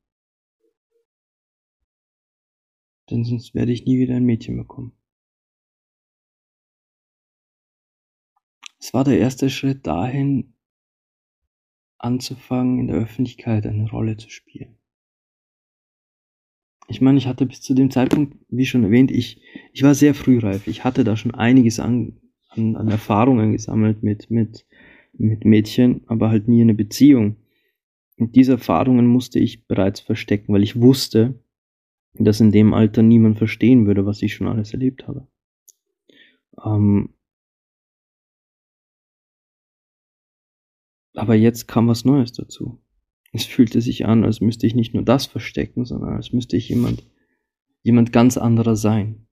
Denn 3.11 3.25
sonst 3.25 3.55
werde 3.55 3.73
ich 3.73 3.87
nie 3.87 3.99
wieder 3.99 4.14
ein 4.14 4.25
Mädchen 4.25 4.57
bekommen. 4.57 4.97
Es 8.78 8.95
war 8.95 9.02
der 9.02 9.19
erste 9.19 9.50
Schritt 9.50 9.85
dahin, 9.85 10.55
anzufangen, 11.99 12.78
in 12.78 12.87
der 12.88 12.97
Öffentlichkeit 12.97 13.67
eine 13.67 13.90
Rolle 13.90 14.17
zu 14.17 14.31
spielen. 14.31 14.76
Ich 16.88 17.00
meine, 17.00 17.19
ich 17.19 17.26
hatte 17.26 17.45
bis 17.45 17.61
zu 17.61 17.75
dem 17.75 17.90
Zeitpunkt, 17.90 18.37
wie 18.49 18.64
schon 18.64 18.85
erwähnt, 18.85 19.11
ich, 19.11 19.43
ich 19.73 19.83
war 19.83 19.95
sehr 19.95 20.14
frühreif. 20.14 20.67
Ich 20.67 20.85
hatte 20.85 21.05
da 21.05 21.17
schon 21.17 21.35
einiges 21.35 21.81
an, 21.81 22.19
an, 22.49 22.76
an 22.76 22.88
Erfahrungen 22.88 23.52
gesammelt 23.52 24.02
mit, 24.02 24.31
mit, 24.31 24.67
mit 25.12 25.45
Mädchen, 25.45 26.02
aber 26.07 26.31
halt 26.31 26.49
nie 26.49 26.62
eine 26.62 26.75
Beziehung. 26.75 27.37
Und 28.19 28.37
diese 28.37 28.52
Erfahrungen 28.52 29.07
musste 29.07 29.38
ich 29.38 29.67
bereits 29.67 30.00
verstecken, 30.00 30.55
weil 30.55 30.62
ich 30.62 30.81
wusste, 30.81 31.38
dass 32.14 32.40
in 32.40 32.52
dem 32.52 32.73
Alter 32.73 33.02
niemand 33.02 33.38
verstehen 33.38 33.87
würde, 33.87 34.07
was 34.07 34.23
ich 34.23 34.35
schon 34.35 34.49
alles 34.49 34.73
erlebt 34.73 35.07
habe. 35.07 35.28
Ähm, 36.64 37.11
Aber 41.19 41.35
jetzt 41.35 41.67
kam 41.67 41.89
was 41.89 42.05
Neues 42.05 42.33
dazu. 42.33 42.81
Es 43.33 43.45
fühlte 43.45 43.81
sich 43.81 44.07
an, 44.07 44.25
als 44.25 44.41
müsste 44.41 44.69
ich 44.69 44.77
nicht 44.77 44.95
nur 44.95 45.03
das 45.03 45.27
verstecken, 45.27 45.85
sondern 45.85 46.15
als 46.15 46.33
müsste 46.33 46.57
ich 46.57 46.69
jemand, 46.69 47.03
jemand 47.83 48.13
ganz 48.13 48.39
anderer 48.39 48.77
sein. 48.77 49.27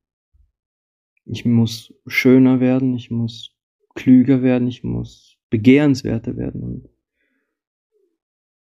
Ich 1.24 1.44
muss 1.44 1.94
schöner 2.08 2.58
werden, 2.58 2.96
ich 2.96 3.12
muss 3.12 3.56
klüger 3.94 4.42
werden, 4.42 4.66
ich 4.66 4.82
muss 4.82 5.38
begehrenswerter 5.48 6.36
werden 6.36 6.62
und 6.64 6.88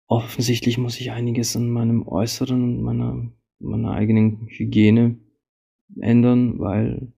offensichtlich 0.07 0.77
muss 0.77 0.99
ich 0.99 1.11
einiges 1.11 1.55
an 1.55 1.69
meinem 1.69 2.05
Äußeren 2.05 2.61
und 2.61 2.81
meiner, 2.81 3.31
meiner 3.59 3.91
eigenen 3.91 4.47
Hygiene 4.47 5.17
ändern, 6.01 6.59
weil 6.59 7.13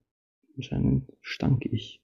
anscheinend 0.56 1.12
stank 1.22 1.66
ich. 1.66 2.00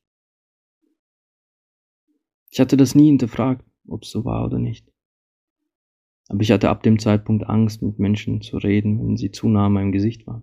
Ich 2.50 2.58
hatte 2.58 2.76
das 2.76 2.96
nie 2.96 3.06
hinterfragt 3.06 3.64
ob 3.88 4.02
es 4.02 4.10
so 4.10 4.24
war 4.24 4.44
oder 4.44 4.58
nicht. 4.58 4.90
Aber 6.28 6.40
ich 6.40 6.50
hatte 6.50 6.70
ab 6.70 6.82
dem 6.82 6.98
Zeitpunkt 6.98 7.46
Angst, 7.48 7.82
mit 7.82 7.98
Menschen 7.98 8.40
zu 8.40 8.56
reden, 8.56 8.98
wenn 8.98 9.16
sie 9.16 9.30
zu 9.30 9.48
nah 9.48 9.66
an 9.66 9.74
meinem 9.74 9.92
Gesicht 9.92 10.26
waren. 10.26 10.42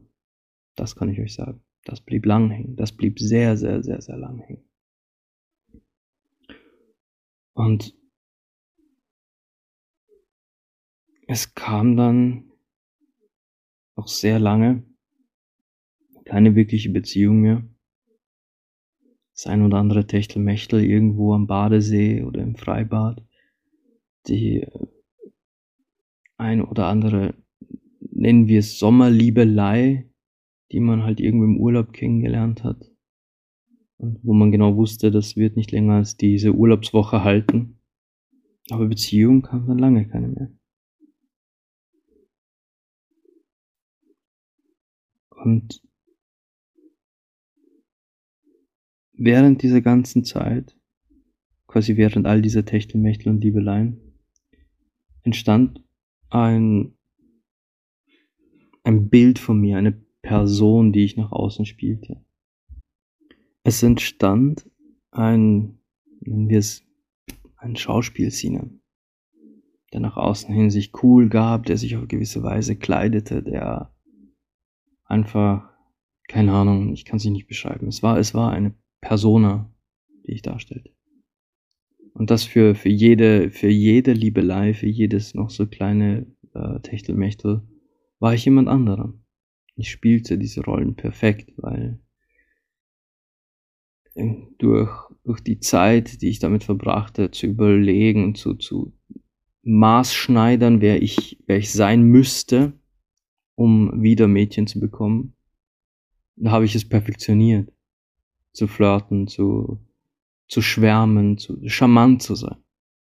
Das 0.76 0.96
kann 0.96 1.10
ich 1.10 1.20
euch 1.20 1.34
sagen. 1.34 1.64
Das 1.84 2.02
blieb 2.02 2.26
lang 2.26 2.50
hängen. 2.52 2.76
Das 2.76 2.92
blieb 2.92 3.20
sehr, 3.20 3.58
sehr, 3.58 3.84
sehr, 3.84 4.02
sehr 4.02 4.18
lang 4.18 4.40
hängen. 4.40 4.64
Und 7.54 7.98
es 11.28 11.54
kam 11.56 11.98
dann 11.98 12.52
noch 13.96 14.08
sehr 14.08 14.40
lange 14.40 14.86
keine 16.26 16.56
wirkliche 16.56 16.90
Beziehung 16.90 17.42
mehr. 17.42 17.68
Das 19.34 19.48
ein 19.48 19.64
oder 19.64 19.78
andere 19.78 20.08
Techtelmechtel 20.08 20.84
irgendwo 20.84 21.34
am 21.34 21.48
Badesee 21.48 22.24
oder 22.24 22.42
im 22.42 22.56
Freibad 22.56 23.22
die 24.28 24.68
ein 26.38 26.62
oder 26.62 26.88
andere, 26.88 27.36
nennen 28.00 28.48
wir 28.48 28.60
es 28.60 28.80
Sommerliebelei, 28.80 30.10
die 30.72 30.80
man 30.80 31.04
halt 31.04 31.20
irgendwo 31.20 31.46
im 31.46 31.58
Urlaub 31.58 31.94
kennengelernt 31.94 32.64
hat. 32.64 32.92
Und 33.98 34.20
wo 34.24 34.34
man 34.34 34.52
genau 34.52 34.76
wusste, 34.76 35.12
das 35.12 35.36
wird 35.36 35.56
nicht 35.56 35.72
länger 35.72 35.96
als 35.96 36.18
diese 36.18 36.54
Urlaubswoche 36.54 37.24
halten. 37.24 37.80
Aber 38.70 38.88
Beziehung 38.88 39.44
kam 39.44 39.68
dann 39.68 39.78
lange 39.78 40.08
keine 40.08 40.28
mehr. 40.28 40.52
Und 45.30 45.82
während 49.14 49.62
dieser 49.62 49.82
ganzen 49.82 50.24
Zeit, 50.24 50.78
quasi 51.68 51.98
während 51.98 52.26
all 52.28 52.42
dieser 52.42 52.66
Techtelmechtel 52.66 53.30
und 53.30 53.44
Liebeleien, 53.44 54.11
entstand 55.24 55.84
ein, 56.30 56.98
ein 58.84 59.10
Bild 59.10 59.40
von 59.40 59.60
mir, 59.60 59.78
eine 59.78 59.92
Person, 60.22 60.92
die 60.92 61.04
ich 61.04 61.18
nach 61.18 61.32
außen 61.32 61.66
spielte. 61.66 62.24
Es 63.64 63.84
entstand 63.84 64.70
ein, 65.12 65.80
nennen 66.20 66.50
wir 66.50 66.60
es, 66.60 66.84
ein 67.58 67.76
Schauspielszene, 67.76 68.72
der 69.94 70.00
nach 70.00 70.18
außen 70.18 70.54
hin 70.54 70.72
sich 70.72 71.04
cool 71.04 71.30
gab, 71.30 71.66
der 71.66 71.78
sich 71.78 71.96
auf 71.96 72.08
gewisse 72.08 72.42
Weise 72.42 72.76
kleidete, 72.76 73.44
der 73.44 73.94
einfach, 75.06 75.70
keine 76.28 76.54
Ahnung, 76.54 76.94
ich 76.94 77.06
kann 77.06 77.18
es 77.18 77.26
nicht 77.26 77.48
beschreiben. 77.48 77.88
Es 77.88 78.02
war, 78.02 78.18
es 78.18 78.34
war 78.34 78.52
eine 78.52 78.74
Persona, 79.02 79.72
die 80.26 80.32
ich 80.32 80.42
darstellte. 80.42 80.92
Und 82.14 82.30
das 82.30 82.44
für, 82.44 82.76
für 82.76 82.90
jede, 82.90 83.50
für 83.50 83.70
jede 83.70 84.14
Liebelei, 84.14 84.74
für 84.74 84.88
jedes 84.88 85.34
noch 85.34 85.50
so 85.50 85.68
kleine 85.68 86.28
äh, 86.54 86.80
Techtelmechtel 86.82 87.62
war 88.20 88.34
ich 88.34 88.46
jemand 88.46 88.68
anderer. 88.68 89.14
Ich 89.76 89.90
spielte 89.90 90.38
diese 90.38 90.64
Rollen 90.64 90.96
perfekt, 90.96 91.54
weil 91.58 92.00
äh, 94.14 94.36
durch, 94.58 94.92
durch 95.24 95.42
die 95.42 95.60
Zeit, 95.60 96.22
die 96.22 96.30
ich 96.30 96.40
damit 96.40 96.64
verbrachte, 96.64 97.32
zu 97.32 97.48
überlegen, 97.48 98.36
zu, 98.36 98.56
zu 98.56 98.94
maßschneidern, 99.64 100.82
wer 100.82 101.02
ich, 101.02 101.40
wer 101.48 101.58
ich 101.58 101.72
sein 101.72 102.04
müsste, 102.04 102.74
um 103.56 104.02
wieder 104.02 104.28
Mädchen 104.28 104.68
zu 104.68 104.80
bekommen, 104.80 105.34
da 106.36 106.52
habe 106.52 106.66
ich 106.66 106.76
es 106.76 106.88
perfektioniert. 106.88 107.72
Zu 108.54 108.68
flirten, 108.68 109.28
zu, 109.28 109.80
zu 110.52 110.62
schwärmen, 110.62 111.38
zu 111.38 111.58
charmant 111.70 112.22
zu 112.22 112.36
sein. 112.36 112.58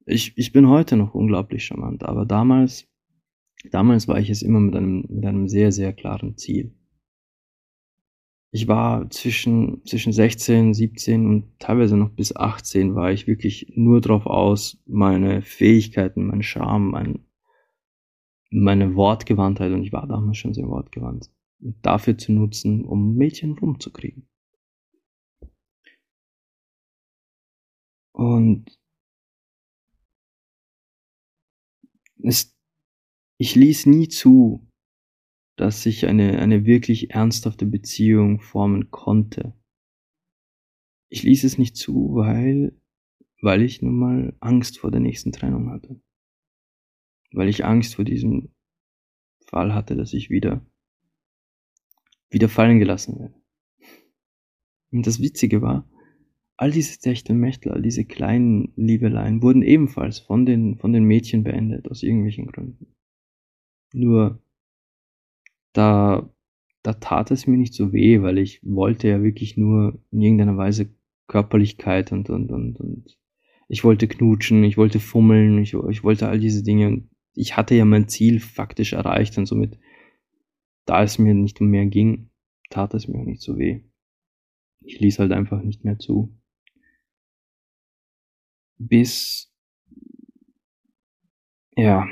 Ich, 0.06 0.38
ich 0.38 0.52
bin 0.52 0.68
heute 0.68 0.96
noch 0.96 1.12
unglaublich 1.12 1.64
charmant, 1.64 2.04
aber 2.04 2.24
damals, 2.24 2.88
damals 3.72 4.06
war 4.06 4.20
ich 4.20 4.30
es 4.30 4.42
immer 4.42 4.60
mit 4.60 4.76
einem, 4.76 5.04
mit 5.08 5.26
einem 5.26 5.48
sehr, 5.48 5.72
sehr 5.72 5.92
klaren 5.92 6.36
Ziel. 6.36 6.72
Ich 8.52 8.68
war 8.68 9.10
zwischen, 9.10 9.84
zwischen 9.84 10.12
16, 10.12 10.72
17 10.72 11.26
und 11.26 11.58
teilweise 11.58 11.96
noch 11.96 12.10
bis 12.10 12.36
18 12.36 12.94
war 12.94 13.10
ich 13.10 13.26
wirklich 13.26 13.72
nur 13.74 14.00
drauf 14.00 14.26
aus, 14.26 14.80
meine 14.86 15.42
Fähigkeiten, 15.42 16.26
mein 16.26 16.44
Charme, 16.44 16.90
mein, 16.90 17.24
meine 18.50 18.94
Wortgewandtheit, 18.94 19.72
und 19.72 19.82
ich 19.82 19.92
war 19.92 20.06
damals 20.06 20.38
schon 20.38 20.54
sehr 20.54 20.68
wortgewandt, 20.68 21.28
dafür 21.58 22.16
zu 22.16 22.30
nutzen, 22.32 22.84
um 22.84 23.16
Mädchen 23.16 23.58
rumzukriegen. 23.58 24.28
Und 28.12 28.78
es, 32.22 32.56
ich 33.38 33.54
ließ 33.54 33.86
nie 33.86 34.08
zu, 34.08 34.68
dass 35.56 35.86
ich 35.86 36.06
eine, 36.06 36.38
eine 36.38 36.64
wirklich 36.64 37.10
ernsthafte 37.10 37.66
Beziehung 37.66 38.40
formen 38.40 38.90
konnte. 38.90 39.54
Ich 41.08 41.22
ließ 41.22 41.44
es 41.44 41.58
nicht 41.58 41.76
zu, 41.76 42.14
weil 42.14 42.78
weil 43.42 43.62
ich 43.62 43.82
nun 43.82 43.98
mal 43.98 44.36
Angst 44.40 44.78
vor 44.78 44.90
der 44.90 45.00
nächsten 45.00 45.32
Trennung 45.32 45.70
hatte. 45.70 46.00
Weil 47.32 47.48
ich 47.48 47.64
Angst 47.64 47.96
vor 47.96 48.04
diesem 48.04 48.54
Fall 49.46 49.74
hatte, 49.74 49.96
dass 49.96 50.12
ich 50.12 50.30
wieder, 50.30 50.64
wieder 52.30 52.48
fallen 52.48 52.78
gelassen 52.78 53.18
werde. 53.18 53.34
Und 54.92 55.06
das 55.06 55.20
Witzige 55.20 55.60
war, 55.60 55.88
all 56.62 56.70
diese 56.70 57.00
Techtelmechtel, 57.00 57.72
all 57.72 57.82
diese 57.82 58.04
kleinen 58.04 58.72
Liebeleien 58.76 59.42
wurden 59.42 59.62
ebenfalls 59.62 60.20
von 60.20 60.46
den, 60.46 60.78
von 60.78 60.92
den 60.92 61.02
Mädchen 61.02 61.42
beendet, 61.42 61.90
aus 61.90 62.04
irgendwelchen 62.04 62.46
Gründen. 62.46 62.94
Nur, 63.92 64.40
da, 65.72 66.32
da 66.84 66.92
tat 66.92 67.32
es 67.32 67.48
mir 67.48 67.56
nicht 67.56 67.74
so 67.74 67.92
weh, 67.92 68.22
weil 68.22 68.38
ich 68.38 68.60
wollte 68.62 69.08
ja 69.08 69.24
wirklich 69.24 69.56
nur 69.56 70.00
in 70.12 70.20
irgendeiner 70.20 70.56
Weise 70.56 70.94
Körperlichkeit 71.26 72.12
und, 72.12 72.30
und, 72.30 72.52
und, 72.52 72.78
und 72.78 73.18
ich 73.66 73.82
wollte 73.82 74.06
knutschen, 74.06 74.62
ich 74.62 74.76
wollte 74.76 75.00
fummeln, 75.00 75.58
ich, 75.58 75.74
ich 75.74 76.04
wollte 76.04 76.28
all 76.28 76.38
diese 76.38 76.62
Dinge 76.62 76.86
und 76.86 77.10
ich 77.34 77.56
hatte 77.56 77.74
ja 77.74 77.84
mein 77.84 78.06
Ziel 78.06 78.38
faktisch 78.38 78.92
erreicht 78.92 79.36
und 79.36 79.46
somit, 79.46 79.80
da 80.84 81.02
es 81.02 81.18
mir 81.18 81.34
nicht 81.34 81.60
um 81.60 81.66
mehr 81.66 81.86
ging, 81.86 82.30
tat 82.70 82.94
es 82.94 83.08
mir 83.08 83.18
auch 83.18 83.24
nicht 83.24 83.42
so 83.42 83.58
weh. 83.58 83.80
Ich 84.80 85.00
ließ 85.00 85.18
halt 85.18 85.32
einfach 85.32 85.60
nicht 85.64 85.84
mehr 85.84 85.98
zu. 85.98 86.38
Bis, 88.88 89.52
ja, 91.76 92.06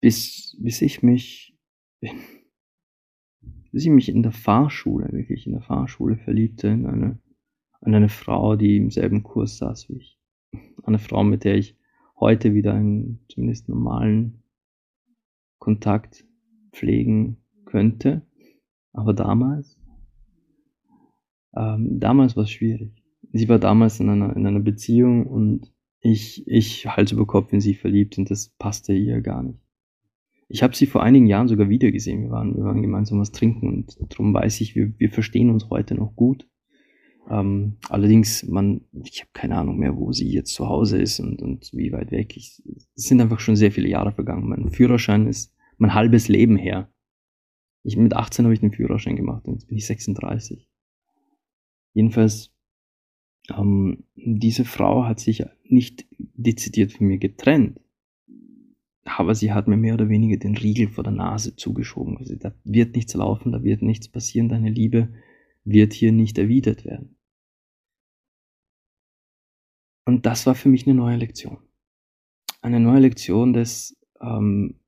bis, 0.00 0.56
bis 0.60 0.82
ich 0.82 1.02
mich, 1.02 1.56
bis 2.00 3.84
ich 3.84 3.90
mich 3.90 4.08
in 4.08 4.22
der 4.22 4.32
Fahrschule, 4.32 5.12
wirklich 5.12 5.46
in 5.46 5.52
der 5.52 5.62
Fahrschule 5.62 6.16
verliebte 6.16 6.68
in 6.68 6.86
eine, 6.86 7.18
in 7.84 7.94
eine 7.94 8.08
Frau, 8.08 8.56
die 8.56 8.76
im 8.76 8.90
selben 8.90 9.22
Kurs 9.22 9.58
saß 9.58 9.88
wie 9.88 9.98
ich 9.98 10.18
eine 10.88 10.98
Frau, 10.98 11.22
mit 11.22 11.44
der 11.44 11.56
ich 11.56 11.76
heute 12.18 12.54
wieder 12.54 12.74
einen 12.74 13.20
zumindest 13.28 13.68
normalen 13.68 14.42
Kontakt 15.58 16.26
pflegen 16.72 17.38
könnte. 17.64 18.26
Aber 18.92 19.12
damals, 19.14 19.78
ähm, 21.54 22.00
damals 22.00 22.36
war 22.36 22.44
es 22.44 22.50
schwierig. 22.50 22.97
Sie 23.32 23.48
war 23.48 23.58
damals 23.58 24.00
in 24.00 24.08
einer, 24.08 24.34
in 24.36 24.46
einer 24.46 24.60
Beziehung 24.60 25.26
und 25.26 25.72
ich, 26.00 26.46
ich 26.46 26.86
Hals 26.86 27.12
über 27.12 27.26
Kopf 27.26 27.52
in 27.52 27.60
sie 27.60 27.74
verliebt 27.74 28.18
und 28.18 28.30
das 28.30 28.50
passte 28.58 28.92
ihr 28.92 29.20
gar 29.20 29.42
nicht. 29.42 29.60
Ich 30.48 30.62
habe 30.62 30.74
sie 30.74 30.86
vor 30.86 31.02
einigen 31.02 31.26
Jahren 31.26 31.48
sogar 31.48 31.68
wieder 31.68 31.90
gesehen. 31.90 32.22
Wir 32.22 32.30
waren, 32.30 32.56
wir 32.56 32.64
waren 32.64 32.80
gemeinsam 32.80 33.20
was 33.20 33.32
trinken 33.32 33.68
und 33.68 33.98
darum 34.10 34.32
weiß 34.32 34.60
ich, 34.62 34.74
wir, 34.74 34.98
wir 34.98 35.10
verstehen 35.10 35.50
uns 35.50 35.68
heute 35.68 35.94
noch 35.94 36.16
gut. 36.16 36.48
Ähm, 37.28 37.76
allerdings, 37.90 38.46
man, 38.46 38.86
ich 39.04 39.20
habe 39.20 39.30
keine 39.34 39.56
Ahnung 39.56 39.76
mehr, 39.78 39.96
wo 39.96 40.12
sie 40.12 40.30
jetzt 40.30 40.54
zu 40.54 40.66
Hause 40.66 40.98
ist 40.98 41.20
und, 41.20 41.42
und 41.42 41.70
wie 41.74 41.92
weit 41.92 42.10
weg. 42.10 42.36
Ich, 42.36 42.62
es 42.94 43.04
sind 43.04 43.20
einfach 43.20 43.40
schon 43.40 43.56
sehr 43.56 43.72
viele 43.72 43.88
Jahre 43.88 44.12
vergangen. 44.12 44.48
Mein 44.48 44.70
Führerschein 44.70 45.26
ist 45.26 45.54
mein 45.76 45.92
halbes 45.92 46.28
Leben 46.28 46.56
her. 46.56 46.90
Ich, 47.82 47.96
mit 47.96 48.14
18 48.14 48.46
habe 48.46 48.54
ich 48.54 48.60
den 48.60 48.72
Führerschein 48.72 49.16
gemacht 49.16 49.44
und 49.44 49.54
jetzt 49.54 49.68
bin 49.68 49.76
ich 49.76 49.86
36. 49.86 50.68
Jedenfalls, 51.92 52.54
ähm, 53.56 54.04
diese 54.14 54.64
Frau 54.64 55.04
hat 55.04 55.20
sich 55.20 55.44
nicht 55.64 56.06
dezidiert 56.18 56.92
von 56.92 57.06
mir 57.06 57.18
getrennt. 57.18 57.80
Aber 59.04 59.34
sie 59.34 59.52
hat 59.52 59.68
mir 59.68 59.76
mehr 59.76 59.94
oder 59.94 60.08
weniger 60.10 60.36
den 60.36 60.56
Riegel 60.56 60.88
vor 60.88 61.02
der 61.02 61.14
Nase 61.14 61.56
zugeschoben. 61.56 62.18
Also, 62.18 62.34
da 62.36 62.54
wird 62.64 62.94
nichts 62.94 63.14
laufen, 63.14 63.52
da 63.52 63.62
wird 63.62 63.80
nichts 63.80 64.08
passieren, 64.08 64.48
deine 64.48 64.70
Liebe 64.70 65.08
wird 65.64 65.92
hier 65.94 66.12
nicht 66.12 66.36
erwidert 66.36 66.84
werden. 66.84 67.16
Und 70.04 70.26
das 70.26 70.46
war 70.46 70.54
für 70.54 70.68
mich 70.68 70.86
eine 70.86 70.94
neue 70.94 71.16
Lektion. 71.16 71.58
Eine 72.60 72.80
neue 72.80 73.00
Lektion 73.00 73.52
des, 73.52 73.98
ähm, 74.20 74.80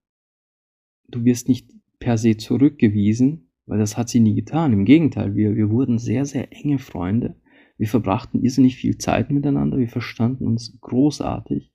du 1.08 1.24
wirst 1.24 1.49
nicht 1.49 1.70
per 1.99 2.18
se 2.18 2.36
zurückgewiesen, 2.36 3.50
weil 3.66 3.78
das 3.78 3.96
hat 3.96 4.08
sie 4.08 4.20
nie 4.20 4.34
getan. 4.34 4.73
Im 4.73 4.84
Gegenteil, 4.84 5.34
wir, 5.34 5.54
wir 5.54 5.70
wurden 5.70 5.99
sehr, 5.99 6.25
sehr 6.25 6.52
enge 6.52 6.78
Freunde. 6.78 7.39
Wir 7.80 7.88
verbrachten 7.88 8.43
irrsinnig 8.43 8.76
viel 8.76 8.99
Zeit 8.99 9.30
miteinander. 9.30 9.78
Wir 9.78 9.88
verstanden 9.88 10.47
uns 10.47 10.78
großartig. 10.82 11.73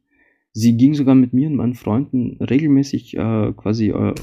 Sie 0.52 0.78
ging 0.78 0.94
sogar 0.94 1.15
mit 1.15 1.34
mir 1.34 1.50
und 1.50 1.56
meinen 1.56 1.74
Freunden 1.74 2.38
regelmäßig 2.44 3.18
äh, 3.18 3.54
quasi 3.58 3.89
äh, 3.89 4.13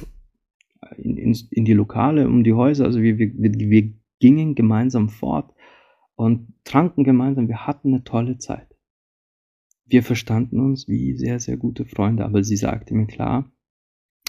in, 0.97 1.17
in, 1.17 1.37
in, 1.51 1.65
die 1.65 1.73
Lokale, 1.73 2.29
um 2.29 2.45
die 2.45 2.53
Häuser. 2.53 2.85
Also 2.85 3.03
wir, 3.03 3.19
wir, 3.19 3.33
wir 3.35 3.93
gingen 4.21 4.55
gemeinsam 4.55 5.09
fort 5.09 5.53
und 6.15 6.55
tranken 6.63 7.03
gemeinsam. 7.03 7.49
Wir 7.49 7.67
hatten 7.67 7.89
eine 7.89 8.05
tolle 8.05 8.39
Zeit. 8.39 8.69
Wir 9.85 10.05
verstanden 10.05 10.61
uns 10.61 10.87
wie 10.87 11.17
sehr, 11.17 11.41
sehr 11.41 11.57
gute 11.57 11.85
Freunde, 11.85 12.25
aber 12.25 12.45
sie 12.45 12.57
sagte 12.57 12.95
mir 12.95 13.09
klar, 13.09 13.51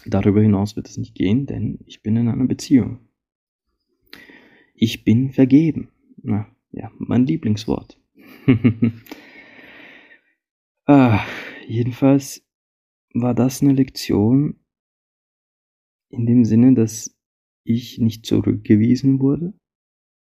darüber 0.08 0.42
hinaus 0.42 0.76
wird 0.76 0.90
es 0.90 0.98
nicht 0.98 1.14
gehen, 1.14 1.46
denn 1.46 1.78
ich 1.86 2.02
bin 2.02 2.16
in 2.16 2.30
einer 2.30 2.48
Beziehung. 2.48 2.98
Ich 4.74 5.04
bin 5.04 5.30
vergeben. 5.30 5.90
Na, 6.24 6.48
ja, 6.74 6.92
mein 6.98 7.26
Lieblingswort. 7.26 8.00
ah, 10.86 11.24
jedenfalls 11.68 12.46
war 13.14 13.34
das 13.34 13.62
eine 13.62 13.74
Lektion 13.74 14.60
in 16.10 16.26
dem 16.26 16.46
Sinne, 16.46 16.74
dass 16.74 17.16
ich 17.64 18.00
nicht 18.00 18.26
zurückgewiesen 18.26 19.20
wurde, 19.20 19.54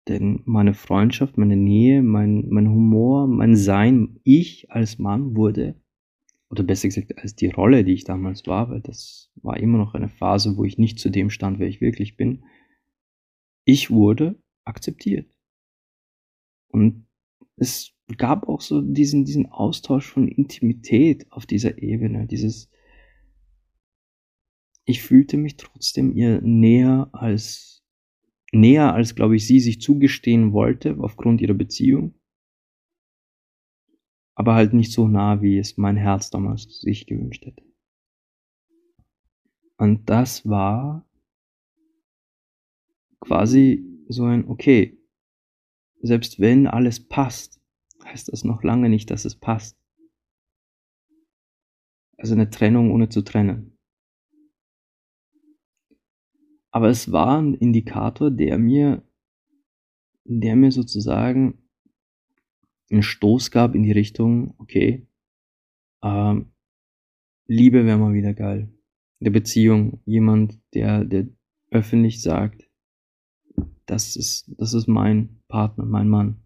denn 0.08 0.42
meine 0.46 0.74
Freundschaft, 0.74 1.38
meine 1.38 1.56
Nähe, 1.56 2.02
mein, 2.02 2.50
mein 2.50 2.70
Humor, 2.70 3.28
mein 3.28 3.56
Sein, 3.56 4.20
ich 4.24 4.70
als 4.72 5.00
Mann 5.00 5.36
wurde, 5.36 5.76
oder 6.50 6.64
besser 6.64 6.90
gesagt 6.90 7.18
als 7.18 7.36
die 7.36 7.48
Rolle, 7.48 7.84
die 7.86 7.94
ich 7.94 8.04
damals 8.04 8.46
war, 8.46 8.70
weil 8.70 8.82
das 8.82 9.32
war 9.36 9.58
immer 9.58 9.78
noch 9.78 9.94
eine 9.94 10.10
Phase, 10.10 10.58
wo 10.58 10.66
ich 10.66 10.78
nicht 10.78 11.00
zu 11.00 11.10
dem 11.10 11.30
stand, 11.30 11.60
wer 11.60 11.68
ich 11.68 11.82
wirklich 11.82 12.18
bin, 12.18 12.44
ich 13.64 13.90
wurde 13.90 14.42
akzeptiert. 14.66 15.31
Und 16.72 17.06
es 17.58 17.94
gab 18.18 18.48
auch 18.48 18.62
so 18.62 18.82
diesen, 18.82 19.26
diesen 19.26 19.48
Austausch 19.48 20.08
von 20.08 20.28
Intimität 20.28 21.32
auf 21.32 21.46
dieser 21.46 21.82
Ebene, 21.82 22.28
dieses, 22.28 22.70
ich 24.86 25.02
fühlte 25.02 25.38
mich 25.38 25.58
trotzdem 25.58 26.14
ihr 26.16 26.42
näher 26.42 27.10
als 27.14 27.72
näher, 28.52 28.94
als, 28.94 29.16
glaube 29.16 29.36
ich, 29.36 29.48
sie 29.48 29.60
sich 29.60 29.82
zugestehen 29.82 30.54
wollte 30.54 30.98
aufgrund 31.00 31.42
ihrer 31.42 31.54
Beziehung. 31.54 32.16
Aber 34.36 34.56
halt 34.56 34.74
nicht 34.74 34.92
so 34.92 35.08
nah, 35.08 35.42
wie 35.42 35.58
es 35.58 35.78
mein 35.78 35.98
Herz 35.98 36.30
damals 36.30 36.82
sich 36.82 37.06
gewünscht 37.06 37.46
hätte. 37.46 37.64
Und 39.78 40.10
das 40.10 40.48
war 40.48 41.08
quasi 43.20 43.86
so 44.08 44.26
ein, 44.26 44.48
okay, 44.48 45.01
selbst 46.02 46.40
wenn 46.40 46.68
alles 46.68 47.08
passt, 47.08 47.62
heißt 48.04 48.32
das 48.32 48.44
noch 48.44 48.64
lange 48.64 48.90
nicht, 48.90 49.12
dass 49.12 49.26
es 49.26 49.36
passt. 49.36 49.78
Also 52.18 52.34
eine 52.34 52.50
Trennung 52.50 52.92
ohne 52.92 53.10
zu 53.10 53.24
trennen. 53.24 53.78
Aber 56.72 56.90
es 56.90 57.12
war 57.12 57.42
ein 57.42 57.54
Indikator, 57.54 58.32
der 58.32 58.58
mir, 58.58 59.04
der 60.24 60.56
mir 60.56 60.72
sozusagen 60.72 61.58
einen 62.90 63.04
Stoß 63.04 63.52
gab 63.52 63.76
in 63.76 63.84
die 63.84 63.92
Richtung, 63.92 64.54
okay, 64.58 65.08
ähm, 66.04 66.52
Liebe 67.48 67.86
wäre 67.86 67.98
mal 67.98 68.14
wieder 68.14 68.34
geil. 68.34 68.70
Der 69.20 69.32
Beziehung, 69.32 70.02
jemand, 70.06 70.60
der, 70.74 71.04
der 71.04 71.28
öffentlich 71.70 72.22
sagt, 72.22 72.71
das 73.92 74.16
ist, 74.16 74.50
das 74.58 74.74
ist 74.74 74.88
mein 74.88 75.42
Partner, 75.50 75.84
mein 75.84 76.08
Mann, 76.08 76.42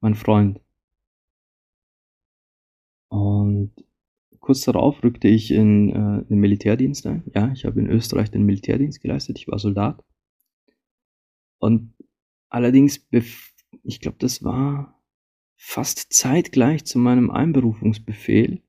mein 0.00 0.14
Freund. 0.14 0.60
Und 3.08 3.72
kurz 4.40 4.62
darauf 4.62 5.04
rückte 5.04 5.28
ich 5.28 5.50
in 5.50 5.90
äh, 5.90 6.24
den 6.24 6.38
Militärdienst 6.38 7.06
ein. 7.06 7.22
Ja, 7.34 7.52
ich 7.52 7.66
habe 7.66 7.78
in 7.80 7.86
Österreich 7.86 8.30
den 8.30 8.46
Militärdienst 8.46 9.02
geleistet. 9.02 9.38
Ich 9.38 9.46
war 9.46 9.58
Soldat. 9.58 10.02
Und 11.58 11.92
allerdings, 12.48 13.06
ich 13.82 14.00
glaube, 14.00 14.16
das 14.18 14.42
war 14.42 14.98
fast 15.56 16.14
zeitgleich 16.14 16.86
zu 16.86 16.98
meinem 16.98 17.30
Einberufungsbefehl, 17.30 18.62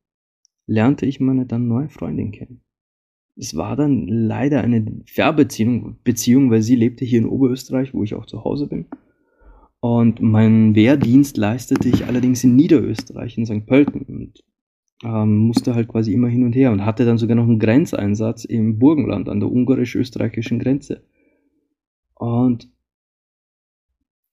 lernte 0.68 1.06
ich 1.06 1.22
meine 1.22 1.46
dann 1.46 1.70
neue 1.70 1.90
Freundin 1.90 2.34
kennen. 2.34 2.62
Es 3.36 3.56
war 3.56 3.76
dann 3.76 4.08
leider 4.08 4.62
eine 4.62 4.86
Fernbeziehung, 5.06 5.98
Beziehung, 6.04 6.52
weil 6.52 6.62
sie 6.62 6.76
lebte 6.76 7.04
hier 7.04 7.20
in 7.20 7.26
Oberösterreich, 7.26 7.94
wo 7.94 8.04
ich 8.04 8.14
auch 8.14 8.26
zu 8.26 8.44
Hause 8.44 8.68
bin. 8.68 8.86
Und 9.80 10.22
meinen 10.22 10.76
Wehrdienst 10.76 11.36
leistete 11.36 11.90
ich 11.90 12.06
allerdings 12.06 12.44
in 12.44 12.56
Niederösterreich, 12.56 13.38
in 13.38 13.46
St. 13.46 13.66
Pölten. 13.66 14.04
Und 14.04 14.44
ähm, 15.04 15.38
musste 15.40 15.76
halt 15.76 15.88
quasi 15.90 16.14
immer 16.14 16.30
hin 16.30 16.46
und 16.46 16.56
her 16.56 16.72
und 16.72 16.86
hatte 16.86 17.06
dann 17.06 17.18
sogar 17.18 17.36
noch 17.36 17.44
einen 17.44 17.60
Grenzeinsatz 17.60 18.46
im 18.46 18.80
Burgenland 18.80 19.28
an 19.28 19.40
der 19.40 19.52
ungarisch-österreichischen 19.52 20.60
Grenze. 20.60 21.04
Und 22.16 22.70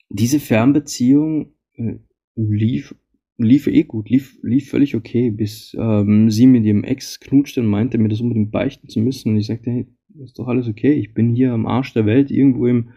diese 0.08 0.38
Fernbeziehung 0.38 1.54
äh, 1.74 1.94
lief 2.36 2.94
lief 3.40 3.66
eh 3.66 3.84
gut, 3.84 4.08
lief, 4.10 4.38
lief 4.42 4.70
völlig 4.70 4.94
okay, 4.94 5.30
bis 5.30 5.76
ähm, 5.78 6.30
sie 6.30 6.46
mit 6.46 6.64
ihrem 6.64 6.84
Ex 6.84 7.20
knutschte 7.20 7.60
und 7.60 7.66
meinte, 7.66 7.98
mir 7.98 8.08
das 8.08 8.20
unbedingt 8.20 8.50
beichten 8.50 8.88
zu 8.88 9.00
müssen. 9.00 9.30
Und 9.30 9.38
ich 9.38 9.46
sagte, 9.46 9.70
hey, 9.70 9.86
ist 10.22 10.38
doch 10.38 10.48
alles 10.48 10.68
okay, 10.68 10.92
ich 10.92 11.14
bin 11.14 11.34
hier 11.34 11.52
am 11.52 11.66
Arsch 11.66 11.92
der 11.94 12.06
Welt, 12.06 12.30
irgendwo 12.30 12.66
im 12.66 12.90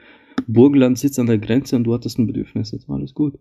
Burgenland, 0.47 0.97
sitzt 0.97 1.19
an 1.19 1.27
der 1.27 1.37
Grenze 1.37 1.75
und 1.75 1.85
du 1.85 1.93
hattest 1.93 2.17
ein 2.19 2.27
Bedürfnis, 2.27 2.71
das 2.71 2.87
war 2.89 2.97
alles 2.97 3.13
gut. 3.13 3.39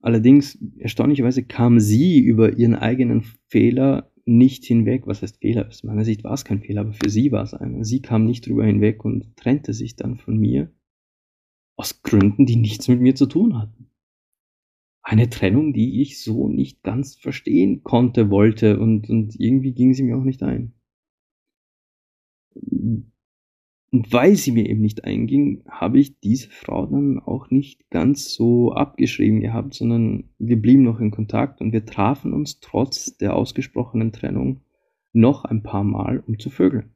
Allerdings, 0.00 0.58
erstaunlicherweise 0.78 1.42
kam 1.42 1.78
sie 1.78 2.20
über 2.20 2.56
ihren 2.56 2.74
eigenen 2.74 3.22
Fehler 3.48 4.10
nicht 4.24 4.64
hinweg. 4.64 5.06
Was 5.06 5.20
heißt 5.20 5.40
Fehler? 5.40 5.66
Aus 5.66 5.84
meiner 5.84 6.04
Sicht 6.04 6.24
war 6.24 6.32
es 6.32 6.44
kein 6.44 6.60
Fehler, 6.60 6.82
aber 6.82 6.94
für 6.94 7.10
sie 7.10 7.32
war 7.32 7.42
es 7.42 7.52
einer. 7.52 7.84
Sie 7.84 8.00
kam 8.00 8.24
nicht 8.24 8.46
drüber 8.46 8.64
hinweg 8.64 9.04
und 9.04 9.36
trennte 9.36 9.74
sich 9.74 9.96
dann 9.96 10.16
von 10.16 10.38
mir. 10.38 10.72
Aus 11.76 12.02
Gründen, 12.02 12.46
die 12.46 12.56
nichts 12.56 12.88
mit 12.88 13.00
mir 13.00 13.14
zu 13.14 13.26
tun 13.26 13.58
hatten. 13.58 13.89
Eine 15.02 15.30
Trennung, 15.30 15.72
die 15.72 16.02
ich 16.02 16.22
so 16.22 16.48
nicht 16.48 16.82
ganz 16.82 17.16
verstehen 17.16 17.82
konnte, 17.82 18.30
wollte 18.30 18.78
und, 18.78 19.08
und 19.08 19.38
irgendwie 19.38 19.72
ging 19.72 19.94
sie 19.94 20.02
mir 20.02 20.16
auch 20.16 20.24
nicht 20.24 20.42
ein. 20.42 20.74
Und 23.92 24.12
weil 24.12 24.36
sie 24.36 24.52
mir 24.52 24.68
eben 24.68 24.80
nicht 24.80 25.04
einging, 25.04 25.64
habe 25.68 25.98
ich 25.98 26.20
diese 26.20 26.48
Frau 26.50 26.86
dann 26.86 27.18
auch 27.18 27.50
nicht 27.50 27.90
ganz 27.90 28.32
so 28.32 28.72
abgeschrieben 28.72 29.40
gehabt, 29.40 29.74
sondern 29.74 30.30
wir 30.38 30.60
blieben 30.60 30.84
noch 30.84 31.00
in 31.00 31.10
Kontakt 31.10 31.60
und 31.60 31.72
wir 31.72 31.84
trafen 31.84 32.32
uns 32.32 32.60
trotz 32.60 33.16
der 33.16 33.34
ausgesprochenen 33.34 34.12
Trennung 34.12 34.62
noch 35.12 35.44
ein 35.44 35.64
paar 35.64 35.82
Mal, 35.82 36.20
um 36.20 36.38
zu 36.38 36.50
vögeln. 36.50 36.94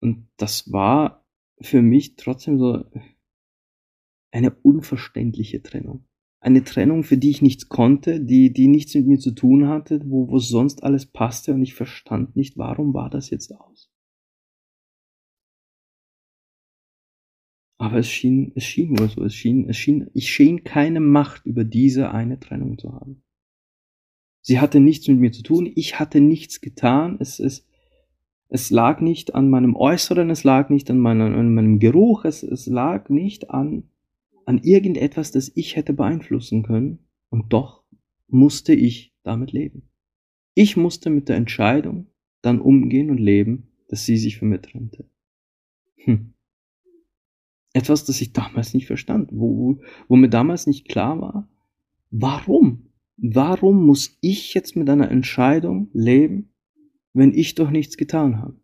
Und 0.00 0.28
das 0.36 0.72
war 0.72 1.24
für 1.60 1.82
mich 1.82 2.16
trotzdem 2.16 2.58
so 2.58 2.84
eine 4.32 4.50
unverständliche 4.50 5.62
Trennung. 5.62 6.07
Eine 6.40 6.62
Trennung, 6.62 7.02
für 7.02 7.16
die 7.16 7.30
ich 7.30 7.42
nichts 7.42 7.68
konnte, 7.68 8.20
die, 8.20 8.52
die 8.52 8.68
nichts 8.68 8.94
mit 8.94 9.06
mir 9.06 9.18
zu 9.18 9.32
tun 9.32 9.66
hatte, 9.66 10.00
wo, 10.04 10.28
wo 10.28 10.38
sonst 10.38 10.84
alles 10.84 11.06
passte 11.06 11.52
und 11.52 11.62
ich 11.62 11.74
verstand 11.74 12.36
nicht, 12.36 12.56
warum 12.56 12.94
war 12.94 13.10
das 13.10 13.30
jetzt 13.30 13.52
aus. 13.52 13.90
Aber 17.80 17.98
es 17.98 18.08
schien, 18.08 18.52
es 18.54 18.64
schien 18.64 18.92
nur 18.92 19.08
so, 19.08 19.22
es 19.22 19.34
schien, 19.34 19.68
es 19.68 19.76
schien, 19.76 20.10
ich 20.12 20.30
schien 20.30 20.64
keine 20.64 21.00
Macht 21.00 21.46
über 21.46 21.64
diese 21.64 22.10
eine 22.10 22.38
Trennung 22.38 22.78
zu 22.78 22.92
haben. 22.92 23.22
Sie 24.40 24.60
hatte 24.60 24.80
nichts 24.80 25.06
mit 25.08 25.18
mir 25.18 25.32
zu 25.32 25.42
tun, 25.42 25.70
ich 25.74 25.98
hatte 25.98 26.20
nichts 26.20 26.60
getan, 26.60 27.16
es, 27.20 27.38
es, 27.38 27.66
es 28.48 28.70
lag 28.70 29.00
nicht 29.00 29.34
an 29.34 29.50
meinem 29.50 29.76
Äußeren, 29.76 30.30
es 30.30 30.42
lag 30.42 30.70
nicht 30.70 30.90
an 30.90 30.98
meinem, 30.98 31.34
an 31.34 31.54
meinem 31.54 31.78
Geruch, 31.78 32.24
es, 32.24 32.42
es 32.42 32.66
lag 32.66 33.10
nicht 33.10 33.50
an, 33.50 33.90
an 34.48 34.62
irgendetwas, 34.62 35.30
das 35.30 35.52
ich 35.56 35.76
hätte 35.76 35.92
beeinflussen 35.92 36.62
können, 36.62 37.00
und 37.28 37.52
doch 37.52 37.84
musste 38.28 38.72
ich 38.72 39.14
damit 39.22 39.52
leben. 39.52 39.90
Ich 40.54 40.74
musste 40.74 41.10
mit 41.10 41.28
der 41.28 41.36
Entscheidung 41.36 42.06
dann 42.40 42.58
umgehen 42.58 43.10
und 43.10 43.18
leben, 43.18 43.68
dass 43.88 44.06
sie 44.06 44.16
sich 44.16 44.38
von 44.38 44.48
mir 44.48 44.62
trennte. 44.62 45.04
Hm. 45.96 46.32
Etwas, 47.74 48.06
das 48.06 48.22
ich 48.22 48.32
damals 48.32 48.72
nicht 48.72 48.86
verstand, 48.86 49.28
wo, 49.34 49.82
wo 50.08 50.16
mir 50.16 50.30
damals 50.30 50.66
nicht 50.66 50.88
klar 50.88 51.20
war, 51.20 51.50
warum? 52.10 52.88
Warum 53.18 53.84
muss 53.84 54.16
ich 54.22 54.54
jetzt 54.54 54.76
mit 54.76 54.88
einer 54.88 55.10
Entscheidung 55.10 55.90
leben, 55.92 56.54
wenn 57.12 57.34
ich 57.34 57.54
doch 57.54 57.70
nichts 57.70 57.98
getan 57.98 58.40
habe? 58.40 58.58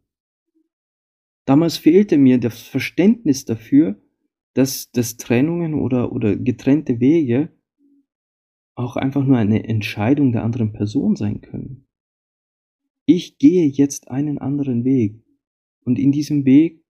Damals 1.44 1.76
fehlte 1.76 2.16
mir 2.16 2.38
das 2.38 2.62
Verständnis 2.62 3.44
dafür, 3.44 4.00
dass, 4.54 4.90
dass 4.92 5.16
Trennungen 5.16 5.74
oder, 5.74 6.12
oder 6.12 6.36
getrennte 6.36 7.00
Wege 7.00 7.50
auch 8.76 8.96
einfach 8.96 9.24
nur 9.24 9.36
eine 9.36 9.64
Entscheidung 9.68 10.32
der 10.32 10.44
anderen 10.44 10.72
Person 10.72 11.16
sein 11.16 11.40
können. 11.40 11.86
Ich 13.06 13.38
gehe 13.38 13.66
jetzt 13.68 14.10
einen 14.10 14.38
anderen 14.38 14.84
Weg 14.84 15.22
und 15.84 15.98
in 15.98 16.10
diesem 16.10 16.44
Weg 16.44 16.82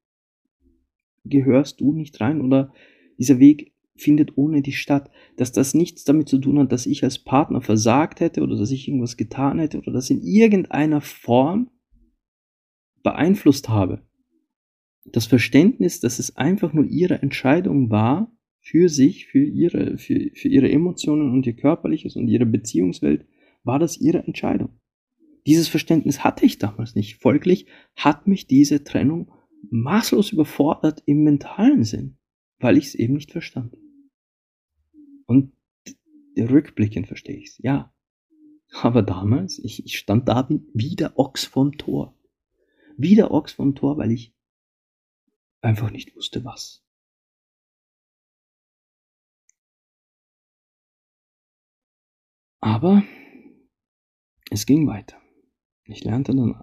gehörst 1.25 1.81
du 1.81 1.93
nicht 1.93 2.21
rein 2.21 2.41
oder 2.41 2.73
dieser 3.19 3.39
Weg 3.39 3.73
findet 3.97 4.37
ohne 4.37 4.63
dich 4.63 4.81
statt, 4.81 5.11
dass 5.37 5.53
das 5.53 5.75
nichts 5.75 6.05
damit 6.05 6.29
zu 6.29 6.39
tun 6.39 6.59
hat, 6.59 6.73
dass 6.73 6.87
ich 6.87 7.05
als 7.05 7.19
Partner 7.19 7.61
versagt 7.61 8.21
hätte 8.21 8.43
oder 8.43 8.57
dass 8.57 8.71
ich 8.71 8.89
irgendwas 8.89 9.17
getan 9.17 9.59
hätte 9.59 9.79
oder 9.79 9.93
das 9.93 10.11
in 10.11 10.21
irgendeiner 10.23 11.01
Form 11.01 11.71
beeinflusst 13.03 13.69
habe. 13.69 14.03
Das 15.05 15.27
Verständnis, 15.27 16.01
dass 16.01 16.19
es 16.19 16.37
einfach 16.37 16.73
nur 16.73 16.85
ihre 16.85 17.21
Entscheidung 17.21 17.91
war, 17.91 18.35
für 18.61 18.89
sich, 18.89 19.27
für 19.27 19.45
ihre, 19.45 19.99
für, 19.99 20.31
für 20.35 20.49
ihre 20.49 20.71
Emotionen 20.71 21.33
und 21.33 21.47
ihr 21.47 21.55
körperliches 21.55 22.17
und 22.17 22.29
ihre 22.29 22.47
Beziehungswelt, 22.47 23.27
war 23.63 23.79
das 23.79 23.99
ihre 23.99 24.25
Entscheidung. 24.25 24.81
Dieses 25.47 25.69
Verständnis 25.69 26.25
hatte 26.25 26.47
ich 26.47 26.59
damals 26.59 26.95
nicht. 26.95 27.21
Folglich 27.21 27.67
hat 27.95 28.27
mich 28.27 28.47
diese 28.47 28.83
Trennung 28.83 29.31
maßlos 29.71 30.33
überfordert 30.33 31.03
im 31.05 31.23
mentalen 31.25 31.85
Sinn, 31.85 32.17
weil 32.59 32.79
ich 32.79 32.87
es 32.87 32.95
eben 32.95 33.15
nicht 33.15 33.33
verstand. 33.33 33.77
Und 35.27 35.53
rückblickend 36.39 37.07
verstehe 37.07 37.37
ich 37.37 37.49
es, 37.49 37.59
ja. 37.59 37.93
Aber 38.73 39.03
damals, 39.03 39.59
ich, 39.59 39.85
ich 39.85 39.99
stand 39.99 40.27
da 40.29 40.49
wie 40.73 40.97
der 40.97 41.19
Ochs 41.19 41.45
vorm 41.45 41.77
Tor. 41.77 42.19
Wie 42.97 43.15
der 43.15 43.31
Ochs 43.31 43.53
vorm 43.53 43.75
Tor, 43.75 43.99
weil 43.99 44.11
ich 44.11 44.35
einfach 45.65 45.91
nicht 45.91 46.15
wusste, 46.17 46.45
was. 46.45 46.85
Aber 52.61 53.03
es 54.51 54.67
ging 54.67 54.87
weiter. 54.87 55.19
Ich 55.85 56.03
lernte 56.05 56.35
dann 56.35 56.63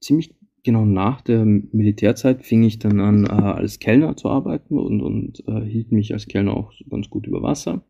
ziemlich 0.00 0.34
genau 0.62 0.84
nach 0.84 1.20
der 1.22 1.44
Militärzeit 1.44 2.44
fing 2.44 2.62
ich 2.62 2.78
dann 2.78 3.00
an, 3.00 3.24
äh, 3.24 3.28
als 3.30 3.78
Kellner 3.78 4.16
zu 4.16 4.28
arbeiten 4.28 4.78
und, 4.78 5.00
und 5.00 5.42
äh, 5.48 5.62
hielt 5.62 5.92
mich 5.92 6.12
als 6.12 6.26
Kellner 6.26 6.54
auch 6.54 6.72
ganz 6.90 7.08
gut 7.08 7.26
über 7.26 7.42
Wasser 7.42 7.86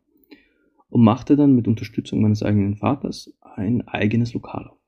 und 0.89 1.03
machte 1.03 1.35
dann 1.35 1.55
mit 1.55 1.67
Unterstützung 1.67 2.21
meines 2.21 2.43
eigenen 2.43 2.77
Vaters 2.77 3.33
ein 3.41 3.87
eigenes 3.87 4.33
Lokal 4.33 4.67
auf. 4.67 4.79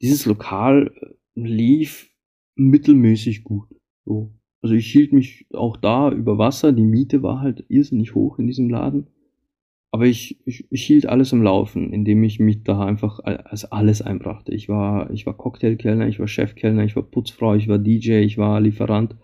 Dieses 0.00 0.26
Lokal 0.26 0.92
äh, 1.00 1.14
lief 1.34 2.10
mittelmäßig 2.56 3.44
gut. 3.44 3.79
So. 4.10 4.32
Also 4.62 4.74
ich 4.74 4.90
hielt 4.90 5.12
mich 5.12 5.46
auch 5.54 5.76
da 5.76 6.10
über 6.10 6.36
Wasser, 6.36 6.72
die 6.72 6.84
Miete 6.84 7.22
war 7.22 7.40
halt 7.40 7.64
irrsinnig 7.68 8.14
hoch 8.14 8.38
in 8.38 8.46
diesem 8.46 8.68
Laden 8.68 9.06
aber 9.92 10.06
ich, 10.06 10.40
ich, 10.46 10.70
ich 10.70 10.84
hielt 10.84 11.06
alles 11.06 11.32
am 11.32 11.42
Laufen, 11.42 11.92
indem 11.92 12.22
ich 12.22 12.38
mich 12.38 12.62
da 12.62 12.84
einfach 12.84 13.18
als 13.24 13.64
alles 13.64 14.02
einbrachte. 14.02 14.54
Ich 14.54 14.68
war, 14.68 15.10
ich 15.10 15.26
war 15.26 15.36
Cocktailkellner, 15.36 16.06
ich 16.06 16.20
war 16.20 16.28
Chefkellner, 16.28 16.84
ich 16.84 16.94
war 16.94 17.02
Putzfrau, 17.02 17.54
ich 17.54 17.66
war 17.66 17.78
DJ, 17.78 18.20
ich 18.20 18.38
war 18.38 18.60
Lieferant. 18.60 19.16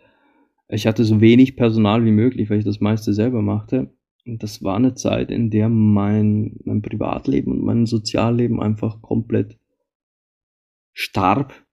Ich 0.68 0.88
hatte 0.88 1.04
so 1.04 1.20
wenig 1.20 1.54
Personal 1.54 2.04
wie 2.04 2.10
möglich, 2.10 2.50
weil 2.50 2.58
ich 2.58 2.64
das 2.64 2.80
meiste 2.80 3.12
selber 3.12 3.42
machte. 3.42 3.94
Und 4.26 4.42
das 4.42 4.64
war 4.64 4.74
eine 4.74 4.94
Zeit, 4.94 5.30
in 5.30 5.50
der 5.50 5.68
mein, 5.68 6.58
mein 6.64 6.82
Privatleben 6.82 7.52
und 7.52 7.62
mein 7.62 7.86
Sozialleben 7.86 8.60
einfach 8.60 9.00
komplett 9.00 9.56
starb 10.92 11.65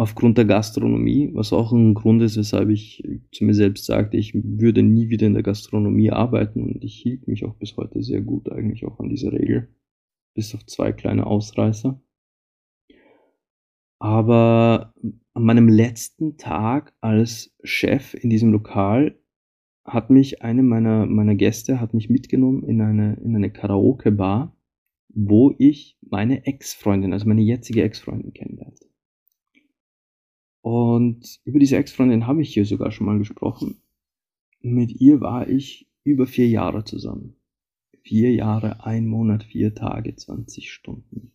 aufgrund 0.00 0.38
der 0.38 0.46
Gastronomie, 0.46 1.28
was 1.34 1.52
auch 1.52 1.72
ein 1.72 1.92
Grund 1.92 2.22
ist, 2.22 2.38
weshalb 2.38 2.70
ich 2.70 3.06
zu 3.32 3.44
mir 3.44 3.52
selbst 3.52 3.84
sagte, 3.84 4.16
ich 4.16 4.32
würde 4.34 4.82
nie 4.82 5.10
wieder 5.10 5.26
in 5.26 5.34
der 5.34 5.42
Gastronomie 5.42 6.10
arbeiten 6.10 6.62
und 6.62 6.82
ich 6.82 6.94
hielt 6.94 7.28
mich 7.28 7.44
auch 7.44 7.54
bis 7.56 7.76
heute 7.76 8.02
sehr 8.02 8.22
gut 8.22 8.50
eigentlich 8.50 8.86
auch 8.86 8.98
an 8.98 9.10
diese 9.10 9.30
Regel, 9.30 9.68
bis 10.34 10.54
auf 10.54 10.64
zwei 10.64 10.92
kleine 10.92 11.26
Ausreißer. 11.26 12.00
Aber 13.98 14.94
an 15.34 15.44
meinem 15.44 15.68
letzten 15.68 16.38
Tag 16.38 16.94
als 17.02 17.54
Chef 17.62 18.14
in 18.14 18.30
diesem 18.30 18.52
Lokal 18.52 19.20
hat 19.84 20.08
mich 20.08 20.40
eine 20.40 20.62
meiner, 20.62 21.04
meiner 21.04 21.34
Gäste 21.34 21.78
hat 21.78 21.92
mich 21.92 22.08
mitgenommen 22.08 22.62
in 22.62 22.80
eine, 22.80 23.18
in 23.22 23.36
eine 23.36 23.52
Karaoke-Bar, 23.52 24.56
wo 25.10 25.54
ich 25.58 25.98
meine 26.00 26.46
Ex-Freundin, 26.46 27.12
also 27.12 27.28
meine 27.28 27.42
jetzige 27.42 27.82
Ex-Freundin 27.82 28.32
kennenlernte. 28.32 28.89
Und 30.62 31.40
über 31.44 31.58
diese 31.58 31.76
Ex-Freundin 31.76 32.26
habe 32.26 32.42
ich 32.42 32.52
hier 32.52 32.64
sogar 32.64 32.90
schon 32.90 33.06
mal 33.06 33.18
gesprochen. 33.18 33.82
Mit 34.60 35.00
ihr 35.00 35.20
war 35.20 35.48
ich 35.48 35.88
über 36.04 36.26
vier 36.26 36.48
Jahre 36.48 36.84
zusammen. 36.84 37.36
Vier 38.02 38.32
Jahre, 38.32 38.84
ein 38.84 39.06
Monat, 39.06 39.44
vier 39.44 39.74
Tage, 39.74 40.14
20 40.14 40.72
Stunden. 40.72 41.32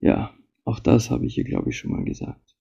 Ja, 0.00 0.34
auch 0.64 0.80
das 0.80 1.10
habe 1.10 1.26
ich 1.26 1.38
ihr, 1.38 1.44
glaube 1.44 1.70
ich, 1.70 1.78
schon 1.78 1.92
mal 1.92 2.04
gesagt. 2.04 2.56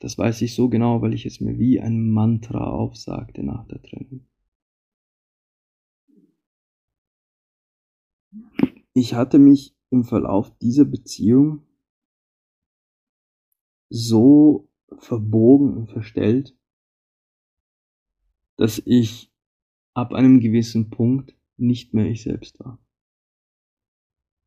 Das 0.00 0.16
weiß 0.16 0.40
ich 0.42 0.54
so 0.54 0.68
genau, 0.68 1.02
weil 1.02 1.12
ich 1.12 1.26
es 1.26 1.40
mir 1.40 1.58
wie 1.58 1.80
ein 1.80 2.10
Mantra 2.10 2.70
aufsagte 2.70 3.42
nach 3.42 3.66
der 3.66 3.82
Trennung. 3.82 4.26
Ich 8.94 9.14
hatte 9.14 9.38
mich 9.38 9.76
im 9.90 10.04
Verlauf 10.04 10.56
dieser 10.58 10.84
Beziehung 10.84 11.62
so 13.90 14.68
verbogen 14.98 15.76
und 15.76 15.90
verstellt, 15.90 16.56
dass 18.56 18.80
ich 18.84 19.30
ab 19.94 20.14
einem 20.14 20.40
gewissen 20.40 20.90
Punkt 20.90 21.36
nicht 21.56 21.92
mehr 21.92 22.06
ich 22.06 22.22
selbst 22.22 22.58
war. 22.60 22.78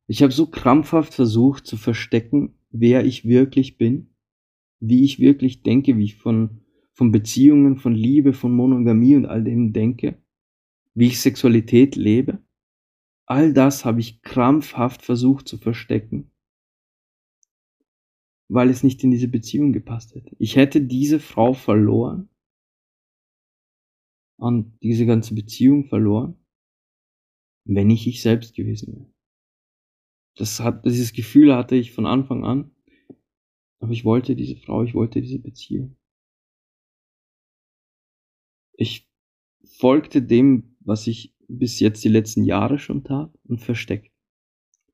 Ich 0.06 0.22
habe 0.22 0.32
so 0.32 0.46
krampfhaft 0.46 1.14
versucht 1.14 1.66
zu 1.66 1.76
verstecken, 1.76 2.58
wer 2.70 3.04
ich 3.04 3.24
wirklich 3.24 3.78
bin, 3.78 4.14
wie 4.80 5.04
ich 5.04 5.18
wirklich 5.18 5.62
denke, 5.62 5.96
wie 5.96 6.04
ich 6.04 6.16
von, 6.16 6.60
von 6.92 7.10
Beziehungen, 7.10 7.76
von 7.76 7.94
Liebe, 7.94 8.32
von 8.32 8.54
Monogamie 8.54 9.16
und 9.16 9.26
all 9.26 9.42
dem 9.44 9.72
denke, 9.72 10.22
wie 10.94 11.06
ich 11.06 11.20
Sexualität 11.20 11.96
lebe. 11.96 12.42
All 13.26 13.54
das 13.54 13.84
habe 13.84 14.00
ich 14.00 14.20
krampfhaft 14.22 15.02
versucht 15.02 15.48
zu 15.48 15.56
verstecken, 15.56 16.30
weil 18.48 18.70
es 18.70 18.82
nicht 18.82 19.02
in 19.04 19.10
diese 19.10 19.28
Beziehung 19.28 19.72
gepasst 19.72 20.14
hätte. 20.14 20.34
Ich 20.38 20.56
hätte 20.56 20.80
diese 20.80 21.20
Frau 21.20 21.54
verloren 21.54 22.28
und 24.36 24.78
diese 24.82 25.06
ganze 25.06 25.34
Beziehung 25.34 25.86
verloren, 25.86 26.36
wenn 27.64 27.90
ich 27.90 28.06
ich 28.06 28.22
selbst 28.22 28.54
gewesen 28.54 28.94
wäre. 28.94 29.14
Das 30.36 30.60
hat, 30.60 30.84
dieses 30.84 31.12
Gefühl 31.12 31.54
hatte 31.54 31.76
ich 31.76 31.92
von 31.92 32.06
Anfang 32.06 32.44
an. 32.44 32.70
Aber 33.78 33.92
ich 33.92 34.04
wollte 34.04 34.34
diese 34.34 34.56
Frau, 34.56 34.82
ich 34.82 34.94
wollte 34.94 35.20
diese 35.20 35.38
Beziehung. 35.38 35.96
Ich 38.76 39.08
folgte 39.62 40.22
dem, 40.22 40.76
was 40.80 41.06
ich 41.06 41.34
bis 41.48 41.80
jetzt 41.80 42.02
die 42.02 42.08
letzten 42.08 42.44
Jahre 42.44 42.78
schon 42.78 43.04
tat 43.04 43.32
und 43.44 43.60
versteckte. 43.60 44.10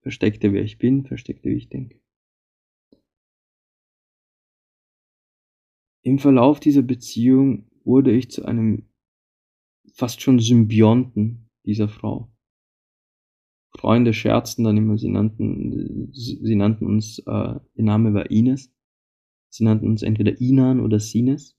Versteckte, 0.03 0.53
wer 0.53 0.63
ich 0.63 0.79
bin, 0.79 1.07
versteckte, 1.07 1.51
wie 1.51 1.57
ich 1.57 1.69
denke. 1.69 2.00
Im 6.03 6.19
Verlauf 6.19 6.61
dieser 6.61 6.83
Beziehung 6.83 7.71
wurde 7.85 8.13
ich 8.13 8.31
zu 8.31 8.45
einem 8.45 8.89
fast 9.93 10.23
schon 10.23 10.39
Symbionten 10.39 11.51
dieser 11.65 11.89
Frau. 11.89 12.33
Freunde 13.73 14.13
scherzten 14.13 14.65
dann 14.65 14.77
immer, 14.77 14.99
sie 14.99 15.09
nannten, 15.09 16.13
sie 16.13 16.57
nannten 16.57 16.87
uns, 16.87 17.19
äh, 17.21 17.61
ihr 17.75 17.85
Name 17.85 18.15
war 18.15 18.31
Ines. 18.31 18.73
Sie 19.49 19.65
nannten 19.65 19.87
uns 19.87 20.03
entweder 20.03 20.41
Inan 20.41 20.81
oder 20.81 21.01
Sines. 21.01 21.57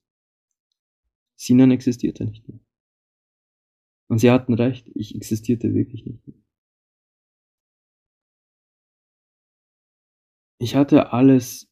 Sinan 1.36 1.70
existierte 1.70 2.24
nicht 2.24 2.48
mehr. 2.48 2.60
Und 4.08 4.18
sie 4.18 4.30
hatten 4.30 4.54
recht, 4.54 4.90
ich 4.94 5.14
existierte 5.14 5.74
wirklich 5.74 6.04
nicht 6.06 6.26
mehr. 6.26 6.36
Ich 10.58 10.76
hatte 10.76 11.12
alles, 11.12 11.71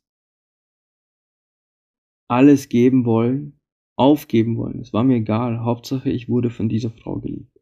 alles 2.31 2.69
geben 2.69 3.05
wollen, 3.05 3.59
aufgeben 3.97 4.57
wollen. 4.57 4.81
Es 4.81 4.93
war 4.93 5.03
mir 5.03 5.17
egal. 5.17 5.65
Hauptsache, 5.65 6.11
ich 6.11 6.29
wurde 6.29 6.51
von 6.51 6.69
dieser 6.69 6.91
Frau 6.91 7.19
geliebt. 7.19 7.61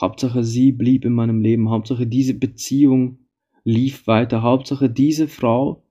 Hauptsache 0.00 0.42
sie 0.42 0.72
blieb 0.72 1.04
in 1.04 1.12
meinem 1.12 1.40
Leben, 1.40 1.68
Hauptsache 1.70 2.06
diese 2.06 2.34
Beziehung 2.34 3.28
lief 3.62 4.06
weiter, 4.06 4.42
Hauptsache 4.42 4.90
diese 4.90 5.28
Frau 5.28 5.84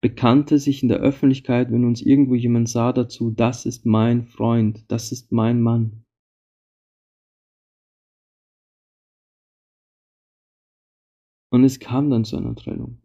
bekannte 0.00 0.58
sich 0.58 0.82
in 0.82 0.88
der 0.88 0.98
Öffentlichkeit, 0.98 1.70
wenn 1.70 1.84
uns 1.84 2.00
irgendwo 2.00 2.34
jemand 2.34 2.68
sah 2.68 2.92
dazu, 2.92 3.30
das 3.30 3.66
ist 3.66 3.84
mein 3.84 4.24
Freund, 4.24 4.84
das 4.88 5.12
ist 5.12 5.32
mein 5.32 5.60
Mann. 5.60 6.04
Und 11.50 11.64
es 11.64 11.78
kam 11.80 12.08
dann 12.08 12.24
zu 12.24 12.36
einer 12.36 12.54
Trennung, 12.54 13.01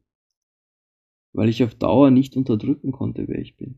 weil 1.37 1.49
ich 1.49 1.63
auf 1.63 1.75
Dauer 1.75 2.09
nicht 2.09 2.35
unterdrücken 2.35 2.91
konnte, 2.91 3.27
wer 3.27 3.37
ich 3.37 3.57
bin. 3.57 3.75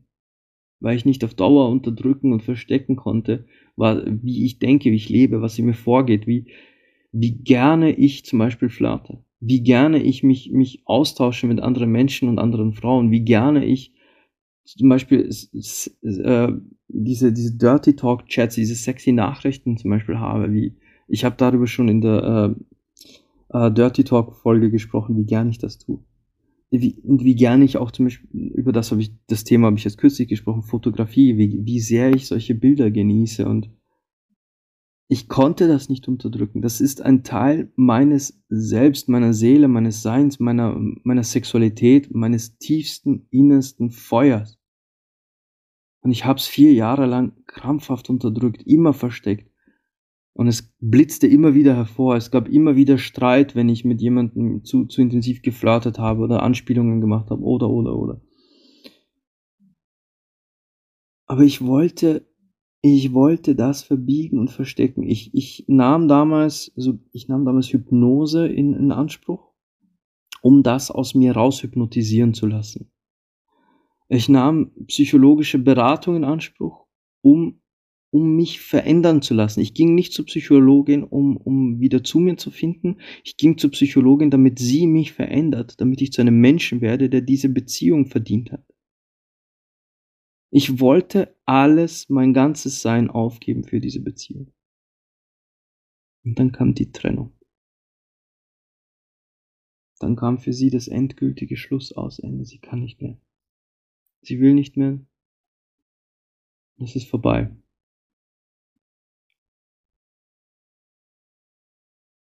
Weil 0.80 0.96
ich 0.96 1.04
nicht 1.04 1.22
auf 1.24 1.34
Dauer 1.34 1.68
unterdrücken 1.68 2.32
und 2.32 2.42
verstecken 2.42 2.96
konnte, 2.96 3.44
wie 3.76 4.46
ich 4.46 4.58
denke, 4.58 4.90
wie 4.90 4.96
ich 4.96 5.10
lebe, 5.10 5.42
was 5.42 5.58
in 5.58 5.66
mir 5.66 5.74
vorgeht, 5.74 6.26
wie, 6.26 6.46
wie 7.12 7.32
gerne 7.32 7.92
ich 7.92 8.24
zum 8.24 8.38
Beispiel 8.38 8.70
flirte, 8.70 9.22
wie 9.40 9.60
gerne 9.60 10.02
ich 10.02 10.22
mich, 10.22 10.50
mich 10.52 10.84
austausche 10.86 11.46
mit 11.46 11.60
anderen 11.60 11.92
Menschen 11.92 12.30
und 12.30 12.38
anderen 12.38 12.72
Frauen, 12.72 13.10
wie 13.10 13.24
gerne 13.24 13.66
ich 13.66 13.92
zum 14.64 14.88
Beispiel 14.88 15.28
äh, 15.28 16.52
diese, 16.88 17.32
diese 17.34 17.58
Dirty 17.58 17.94
Talk 17.94 18.26
Chats, 18.26 18.54
diese 18.54 18.74
sexy 18.74 19.12
Nachrichten 19.12 19.76
zum 19.76 19.90
Beispiel 19.90 20.18
habe, 20.18 20.50
wie 20.54 20.78
ich 21.08 21.26
habe 21.26 21.36
darüber 21.36 21.66
schon 21.66 21.88
in 21.88 22.00
der 22.00 22.56
äh, 23.52 23.66
äh, 23.66 23.70
Dirty 23.70 24.04
Talk 24.04 24.34
Folge 24.36 24.70
gesprochen, 24.70 25.18
wie 25.18 25.26
gerne 25.26 25.50
ich 25.50 25.58
das 25.58 25.76
tue. 25.76 26.02
Wie, 26.70 27.00
und 27.02 27.24
wie 27.24 27.34
gerne 27.34 27.64
ich 27.64 27.78
auch 27.78 27.90
zum 27.90 28.06
Beispiel, 28.06 28.30
über 28.30 28.72
das 28.72 28.92
habe 28.92 29.00
ich, 29.00 29.12
das 29.26 29.42
Thema 29.42 29.66
habe 29.66 29.76
ich 29.76 29.84
jetzt 29.84 29.98
kürzlich 29.98 30.28
gesprochen, 30.28 30.62
Fotografie, 30.62 31.36
wie, 31.36 31.64
wie 31.64 31.80
sehr 31.80 32.14
ich 32.14 32.28
solche 32.28 32.54
Bilder 32.54 32.90
genieße 32.92 33.46
und 33.46 33.70
ich 35.12 35.26
konnte 35.26 35.66
das 35.66 35.88
nicht 35.88 36.06
unterdrücken. 36.06 36.62
Das 36.62 36.80
ist 36.80 37.02
ein 37.02 37.24
Teil 37.24 37.72
meines 37.74 38.40
Selbst, 38.48 39.08
meiner 39.08 39.34
Seele, 39.34 39.66
meines 39.66 40.02
Seins, 40.02 40.38
meiner, 40.38 40.80
meiner 41.02 41.24
Sexualität, 41.24 42.14
meines 42.14 42.58
tiefsten, 42.58 43.26
innersten 43.30 43.90
Feuers. 43.90 44.60
Und 46.02 46.12
ich 46.12 46.24
habe 46.24 46.38
es 46.38 46.46
vier 46.46 46.72
Jahre 46.72 47.06
lang 47.06 47.32
krampfhaft 47.46 48.08
unterdrückt, 48.08 48.62
immer 48.62 48.94
versteckt. 48.94 49.49
Und 50.40 50.48
es 50.48 50.72
blitzte 50.80 51.26
immer 51.26 51.52
wieder 51.52 51.76
hervor. 51.76 52.16
Es 52.16 52.30
gab 52.30 52.48
immer 52.48 52.74
wieder 52.74 52.96
Streit, 52.96 53.54
wenn 53.54 53.68
ich 53.68 53.84
mit 53.84 54.00
jemandem 54.00 54.64
zu, 54.64 54.86
zu 54.86 55.02
intensiv 55.02 55.42
geflirtet 55.42 55.98
habe 55.98 56.22
oder 56.22 56.42
Anspielungen 56.42 57.02
gemacht 57.02 57.28
habe 57.28 57.42
oder, 57.42 57.68
oder, 57.68 57.94
oder. 57.94 58.22
Aber 61.26 61.42
ich 61.42 61.60
wollte 61.60 62.26
ich 62.80 63.12
wollte 63.12 63.54
das 63.54 63.82
verbiegen 63.82 64.38
und 64.38 64.50
verstecken. 64.50 65.02
Ich, 65.02 65.34
ich 65.34 65.66
nahm 65.68 66.08
damals, 66.08 66.72
also 66.74 66.98
ich 67.12 67.28
nahm 67.28 67.44
damals 67.44 67.70
Hypnose 67.70 68.46
in, 68.46 68.72
in 68.72 68.92
Anspruch, 68.92 69.52
um 70.40 70.62
das 70.62 70.90
aus 70.90 71.14
mir 71.14 71.36
raus 71.36 71.62
hypnotisieren 71.62 72.32
zu 72.32 72.46
lassen. 72.46 72.90
Ich 74.08 74.30
nahm 74.30 74.70
psychologische 74.86 75.58
Beratung 75.58 76.16
in 76.16 76.24
Anspruch, 76.24 76.86
um, 77.20 77.59
um 78.10 78.34
mich 78.36 78.60
verändern 78.60 79.22
zu 79.22 79.34
lassen. 79.34 79.60
Ich 79.60 79.74
ging 79.74 79.94
nicht 79.94 80.12
zur 80.12 80.26
Psychologin, 80.26 81.04
um, 81.04 81.36
um 81.36 81.80
wieder 81.80 82.02
zu 82.02 82.18
mir 82.18 82.36
zu 82.36 82.50
finden. 82.50 82.96
Ich 83.24 83.36
ging 83.36 83.56
zur 83.56 83.70
Psychologin, 83.70 84.30
damit 84.30 84.58
sie 84.58 84.86
mich 84.86 85.12
verändert, 85.12 85.80
damit 85.80 86.02
ich 86.02 86.12
zu 86.12 86.20
einem 86.20 86.40
Menschen 86.40 86.80
werde, 86.80 87.08
der 87.08 87.20
diese 87.20 87.48
Beziehung 87.48 88.06
verdient 88.06 88.52
hat. 88.52 88.64
Ich 90.52 90.80
wollte 90.80 91.36
alles, 91.44 92.08
mein 92.08 92.34
ganzes 92.34 92.82
Sein 92.82 93.08
aufgeben 93.08 93.62
für 93.62 93.80
diese 93.80 94.00
Beziehung. 94.00 94.52
Und 96.24 96.38
dann 96.38 96.50
kam 96.50 96.74
die 96.74 96.90
Trennung. 96.90 97.32
Dann 100.00 100.16
kam 100.16 100.38
für 100.38 100.52
sie 100.52 100.70
das 100.70 100.88
endgültige 100.88 101.56
Schlussausende. 101.56 102.44
Sie 102.44 102.58
kann 102.58 102.80
nicht 102.80 103.00
mehr. 103.00 103.18
Sie 104.22 104.40
will 104.40 104.54
nicht 104.54 104.76
mehr. 104.76 104.98
Es 106.78 106.96
ist 106.96 107.06
vorbei. 107.06 107.54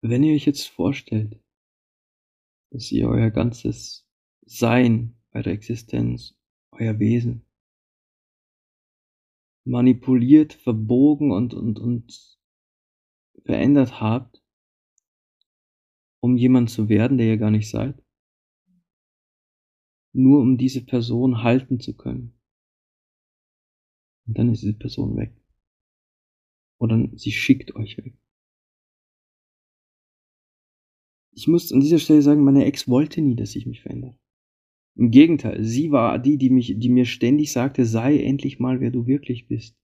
Wenn 0.02 0.22
ihr 0.22 0.34
euch 0.34 0.46
jetzt 0.46 0.66
vorstellt, 0.66 1.38
dass 2.70 2.90
ihr 2.90 3.08
euer 3.08 3.30
ganzes 3.30 4.08
Sein, 4.46 5.18
eure 5.32 5.50
Existenz, 5.50 6.36
euer 6.72 6.98
Wesen 6.98 7.44
manipuliert, 9.64 10.54
verbogen 10.54 11.30
und, 11.30 11.54
und, 11.54 11.78
und 11.78 12.38
verändert 13.44 14.00
habt, 14.00 14.42
um 16.20 16.36
jemand 16.36 16.70
zu 16.70 16.88
werden, 16.88 17.18
der 17.18 17.28
ihr 17.28 17.38
gar 17.38 17.50
nicht 17.50 17.70
seid. 17.70 18.02
Nur 20.12 20.40
um 20.40 20.58
diese 20.58 20.84
Person 20.84 21.42
halten 21.42 21.78
zu 21.78 21.96
können. 21.96 22.34
Und 24.26 24.38
dann 24.38 24.50
ist 24.52 24.62
diese 24.62 24.76
Person 24.76 25.16
weg. 25.16 25.34
Oder 26.78 27.08
sie 27.14 27.32
schickt 27.32 27.74
euch 27.76 27.96
weg. 27.98 28.14
Ich 31.32 31.48
muss 31.48 31.72
an 31.72 31.80
dieser 31.80 31.98
Stelle 31.98 32.22
sagen, 32.22 32.44
meine 32.44 32.64
Ex 32.64 32.88
wollte 32.88 33.20
nie, 33.20 33.36
dass 33.36 33.56
ich 33.56 33.66
mich 33.66 33.82
verändere. 33.82 34.16
Im 34.96 35.10
Gegenteil, 35.10 35.62
sie 35.64 35.92
war 35.92 36.18
die, 36.18 36.36
die 36.36 36.50
mich, 36.50 36.74
die 36.76 36.88
mir 36.88 37.04
ständig 37.04 37.52
sagte, 37.52 37.84
sei 37.84 38.18
endlich 38.22 38.58
mal, 38.58 38.80
wer 38.80 38.90
du 38.90 39.06
wirklich 39.06 39.46
bist. 39.46 39.76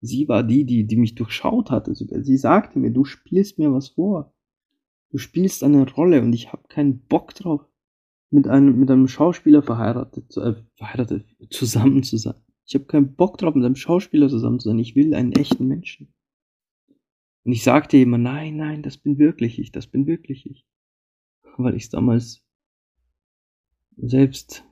Sie 0.00 0.28
war 0.28 0.42
die, 0.42 0.64
die, 0.64 0.86
die 0.86 0.96
mich 0.96 1.14
durchschaut 1.14 1.70
hatte. 1.70 1.94
Sie 1.94 2.36
sagte 2.36 2.78
mir, 2.78 2.90
du 2.90 3.04
spielst 3.04 3.58
mir 3.58 3.72
was 3.72 3.88
vor. 3.88 4.34
Du 5.10 5.18
spielst 5.18 5.62
eine 5.62 5.90
Rolle 5.90 6.22
und 6.22 6.32
ich 6.32 6.52
habe 6.52 6.68
keinen 6.68 7.00
Bock 7.06 7.34
drauf, 7.34 7.64
mit 8.30 8.48
einem, 8.48 8.78
mit 8.78 8.90
einem 8.90 9.08
Schauspieler 9.08 9.62
verheiratet, 9.62 10.36
äh, 10.36 10.54
verheiratet, 10.76 11.24
zusammen 11.50 12.02
zu 12.02 12.16
sein. 12.16 12.34
Ich 12.66 12.74
habe 12.74 12.84
keinen 12.86 13.14
Bock 13.14 13.38
drauf, 13.38 13.54
mit 13.54 13.64
einem 13.64 13.76
Schauspieler 13.76 14.28
zusammen 14.28 14.58
zu 14.58 14.68
sein. 14.68 14.78
Ich 14.78 14.96
will 14.96 15.14
einen 15.14 15.32
echten 15.32 15.68
Menschen. 15.68 16.12
Und 17.44 17.52
ich 17.52 17.62
sagte 17.62 17.96
immer, 17.96 18.18
nein, 18.18 18.56
nein, 18.56 18.82
das 18.82 18.96
bin 18.96 19.18
wirklich 19.18 19.58
ich, 19.58 19.70
das 19.70 19.86
bin 19.86 20.06
wirklich 20.06 20.46
ich. 20.46 20.66
Weil 21.56 21.74
ich 21.74 21.84
es 21.84 21.90
damals 21.90 22.42
selbst 23.96 24.64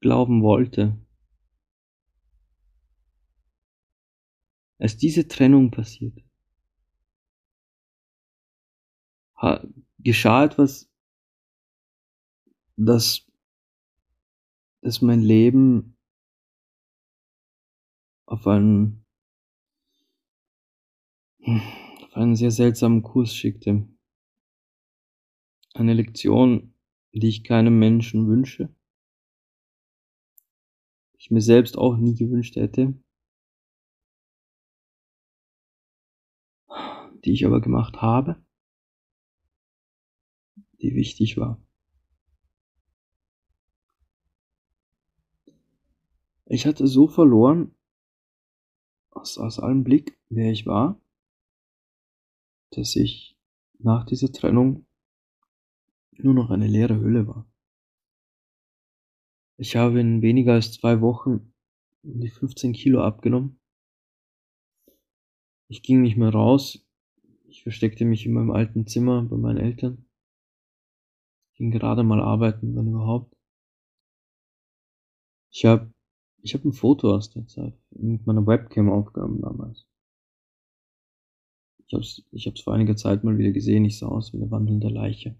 glauben 0.00 0.42
wollte. 0.42 0.98
Als 4.78 4.96
diese 4.96 5.28
Trennung 5.28 5.70
passiert, 5.70 6.18
geschah 9.98 10.44
etwas, 10.44 10.90
das, 12.76 13.26
das 14.80 15.02
mein 15.02 15.20
Leben 15.20 15.98
auf 18.26 18.46
einen, 18.46 19.04
auf 21.42 22.16
einen 22.16 22.36
sehr 22.36 22.50
seltsamen 22.50 23.02
Kurs 23.02 23.34
schickte. 23.34 23.89
Eine 25.74 25.94
Lektion, 25.94 26.74
die 27.12 27.28
ich 27.28 27.44
keinem 27.44 27.78
Menschen 27.78 28.26
wünsche, 28.28 28.74
die 31.14 31.18
ich 31.18 31.30
mir 31.30 31.40
selbst 31.40 31.78
auch 31.78 31.96
nie 31.96 32.14
gewünscht 32.14 32.56
hätte, 32.56 32.94
die 37.24 37.32
ich 37.32 37.46
aber 37.46 37.60
gemacht 37.60 38.02
habe, 38.02 38.42
die 40.80 40.94
wichtig 40.94 41.36
war. 41.36 41.62
Ich 46.46 46.66
hatte 46.66 46.88
so 46.88 47.06
verloren, 47.06 47.76
aus, 49.10 49.38
aus 49.38 49.60
allem 49.60 49.84
Blick, 49.84 50.18
wer 50.30 50.50
ich 50.50 50.66
war, 50.66 51.00
dass 52.70 52.96
ich 52.96 53.38
nach 53.78 54.04
dieser 54.04 54.32
Trennung 54.32 54.86
nur 56.24 56.34
noch 56.34 56.50
eine 56.50 56.66
leere 56.66 57.00
Hülle 57.00 57.26
war. 57.26 57.50
Ich 59.56 59.76
habe 59.76 60.00
in 60.00 60.22
weniger 60.22 60.54
als 60.54 60.72
zwei 60.72 61.00
Wochen 61.00 61.52
die 62.02 62.30
15 62.30 62.72
Kilo 62.72 63.02
abgenommen. 63.02 63.60
Ich 65.68 65.82
ging 65.82 66.00
nicht 66.02 66.16
mehr 66.16 66.30
raus. 66.30 66.84
Ich 67.44 67.62
versteckte 67.62 68.04
mich 68.04 68.24
in 68.26 68.32
meinem 68.32 68.50
alten 68.50 68.86
Zimmer 68.86 69.22
bei 69.22 69.36
meinen 69.36 69.58
Eltern. 69.58 70.06
Ich 71.52 71.58
ging 71.58 71.70
gerade 71.70 72.02
mal 72.02 72.20
arbeiten, 72.20 72.74
wenn 72.74 72.88
überhaupt. 72.88 73.36
Ich 75.52 75.64
habe 75.64 75.92
ich 76.42 76.54
hab 76.54 76.64
ein 76.64 76.72
Foto 76.72 77.14
aus 77.14 77.30
der 77.30 77.46
Zeit 77.46 77.74
mit 77.90 78.26
meiner 78.26 78.46
Webcam 78.46 78.88
aufgenommen 78.88 79.42
damals. 79.42 79.86
Ich 81.86 81.92
habe 81.92 82.02
es 82.02 82.24
ich 82.32 82.46
hab's 82.46 82.62
vor 82.62 82.72
einiger 82.72 82.96
Zeit 82.96 83.24
mal 83.24 83.36
wieder 83.36 83.50
gesehen. 83.50 83.84
Ich 83.84 83.98
sah 83.98 84.06
aus 84.06 84.32
wie 84.32 84.38
eine 84.38 84.50
wandelnde 84.50 84.88
Leiche. 84.88 85.36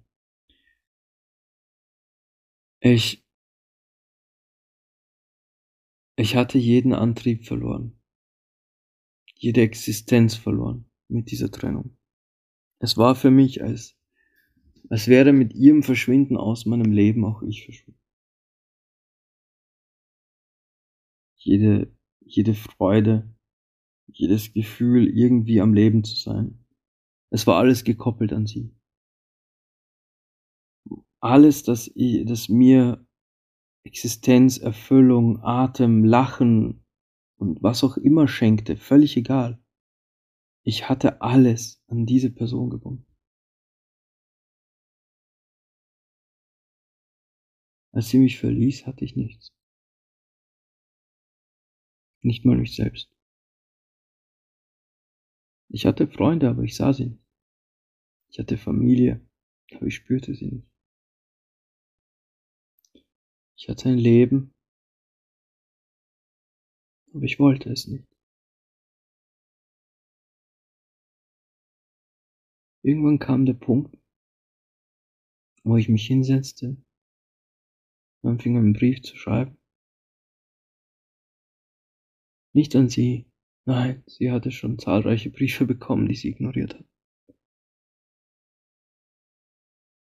Ich, 2.82 3.22
ich 6.16 6.34
hatte 6.34 6.56
jeden 6.56 6.94
Antrieb 6.94 7.44
verloren, 7.44 8.00
jede 9.34 9.60
Existenz 9.60 10.34
verloren 10.34 10.90
mit 11.08 11.30
dieser 11.30 11.50
Trennung. 11.50 11.98
Es 12.78 12.96
war 12.96 13.16
für 13.16 13.30
mich, 13.30 13.62
als, 13.62 13.98
als 14.88 15.08
wäre 15.08 15.34
mit 15.34 15.52
ihrem 15.52 15.82
Verschwinden 15.82 16.38
aus 16.38 16.64
meinem 16.64 16.90
Leben 16.90 17.26
auch 17.26 17.42
ich 17.42 17.66
verschwunden. 17.66 18.00
Jede, 21.36 21.94
jede 22.20 22.54
Freude, 22.54 23.34
jedes 24.06 24.54
Gefühl, 24.54 25.06
irgendwie 25.06 25.60
am 25.60 25.74
Leben 25.74 26.02
zu 26.02 26.16
sein. 26.16 26.64
Es 27.28 27.46
war 27.46 27.58
alles 27.58 27.84
gekoppelt 27.84 28.32
an 28.32 28.46
sie 28.46 28.74
alles, 31.20 31.62
das, 31.62 31.90
das 32.24 32.48
mir 32.48 33.06
Existenz, 33.84 34.58
Erfüllung, 34.58 35.42
Atem, 35.42 36.04
Lachen 36.04 36.84
und 37.36 37.62
was 37.62 37.84
auch 37.84 37.96
immer 37.96 38.28
schenkte, 38.28 38.76
völlig 38.76 39.16
egal. 39.16 39.62
Ich 40.64 40.88
hatte 40.88 41.22
alles 41.22 41.82
an 41.88 42.06
diese 42.06 42.30
Person 42.30 42.70
gebunden. 42.70 43.06
Als 47.92 48.08
sie 48.08 48.18
mich 48.18 48.38
verließ, 48.38 48.86
hatte 48.86 49.04
ich 49.04 49.16
nichts. 49.16 49.52
Nicht 52.22 52.44
mal 52.44 52.56
mich 52.56 52.76
selbst. 52.76 53.10
Ich 55.70 55.86
hatte 55.86 56.06
Freunde, 56.06 56.48
aber 56.48 56.62
ich 56.62 56.76
sah 56.76 56.92
sie 56.92 57.06
nicht. 57.06 57.24
Ich 58.30 58.38
hatte 58.38 58.58
Familie, 58.58 59.26
aber 59.74 59.86
ich 59.86 59.96
spürte 59.96 60.34
sie 60.34 60.50
nicht. 60.50 60.70
Ich 63.60 63.68
hatte 63.68 63.90
ein 63.90 63.98
Leben, 63.98 64.54
aber 67.12 67.24
ich 67.24 67.38
wollte 67.38 67.70
es 67.70 67.86
nicht. 67.86 68.08
Irgendwann 72.82 73.18
kam 73.18 73.44
der 73.44 73.52
Punkt, 73.52 73.94
wo 75.62 75.76
ich 75.76 75.90
mich 75.90 76.06
hinsetzte 76.06 76.82
und 78.22 78.30
anfing 78.30 78.56
einen 78.56 78.72
Brief 78.72 79.02
zu 79.02 79.14
schreiben. 79.18 79.58
Nicht 82.54 82.74
an 82.76 82.88
sie, 82.88 83.30
nein, 83.66 84.02
sie 84.06 84.30
hatte 84.30 84.52
schon 84.52 84.78
zahlreiche 84.78 85.28
Briefe 85.28 85.66
bekommen, 85.66 86.08
die 86.08 86.14
sie 86.14 86.30
ignoriert 86.30 86.76
hat. 86.76 86.86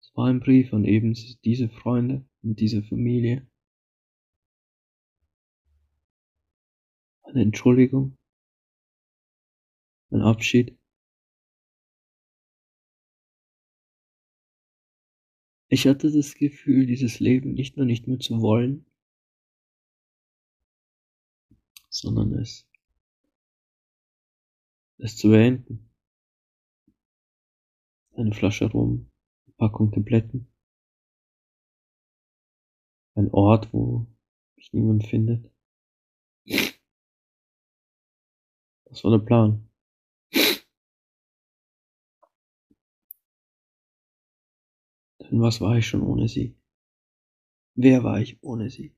Es 0.01 0.15
war 0.15 0.29
ein 0.29 0.39
Brief 0.39 0.73
an 0.73 0.85
eben 0.85 1.15
diese 1.43 1.69
Freunde, 1.69 2.25
in 2.43 2.55
dieser 2.57 2.83
Familie. 2.83 3.47
Eine 7.23 7.43
Entschuldigung, 7.43 8.19
ein 10.11 10.21
Abschied. 10.21 10.77
Ich 15.69 15.87
hatte 15.87 16.13
das 16.13 16.35
Gefühl, 16.35 16.85
dieses 16.85 17.19
Leben 17.19 17.55
nicht 17.55 17.79
nur 17.79 17.87
nicht 17.87 18.07
mehr 18.07 18.19
zu 18.19 18.43
wollen, 18.43 18.85
sondern 21.89 22.35
es, 22.35 22.69
es 24.99 25.17
zu 25.17 25.31
beenden. 25.31 25.89
Eine 28.15 28.35
Flasche 28.35 28.67
Rum, 28.71 29.11
eine 29.47 29.55
Packung 29.55 29.91
Tabletten, 29.93 30.52
ein 33.15 33.31
Ort, 33.33 33.73
wo 33.73 34.07
mich 34.57 34.73
niemand 34.73 35.07
findet. 35.07 35.51
Das 38.85 39.05
war 39.05 39.11
der 39.11 39.25
Plan. 39.25 39.69
Denn 45.21 45.41
was 45.41 45.61
war 45.61 45.77
ich 45.77 45.87
schon 45.87 46.03
ohne 46.03 46.29
sie? 46.29 46.57
Wer 47.75 48.05
war 48.05 48.21
ich 48.21 48.43
ohne 48.43 48.69
sie? 48.69 48.95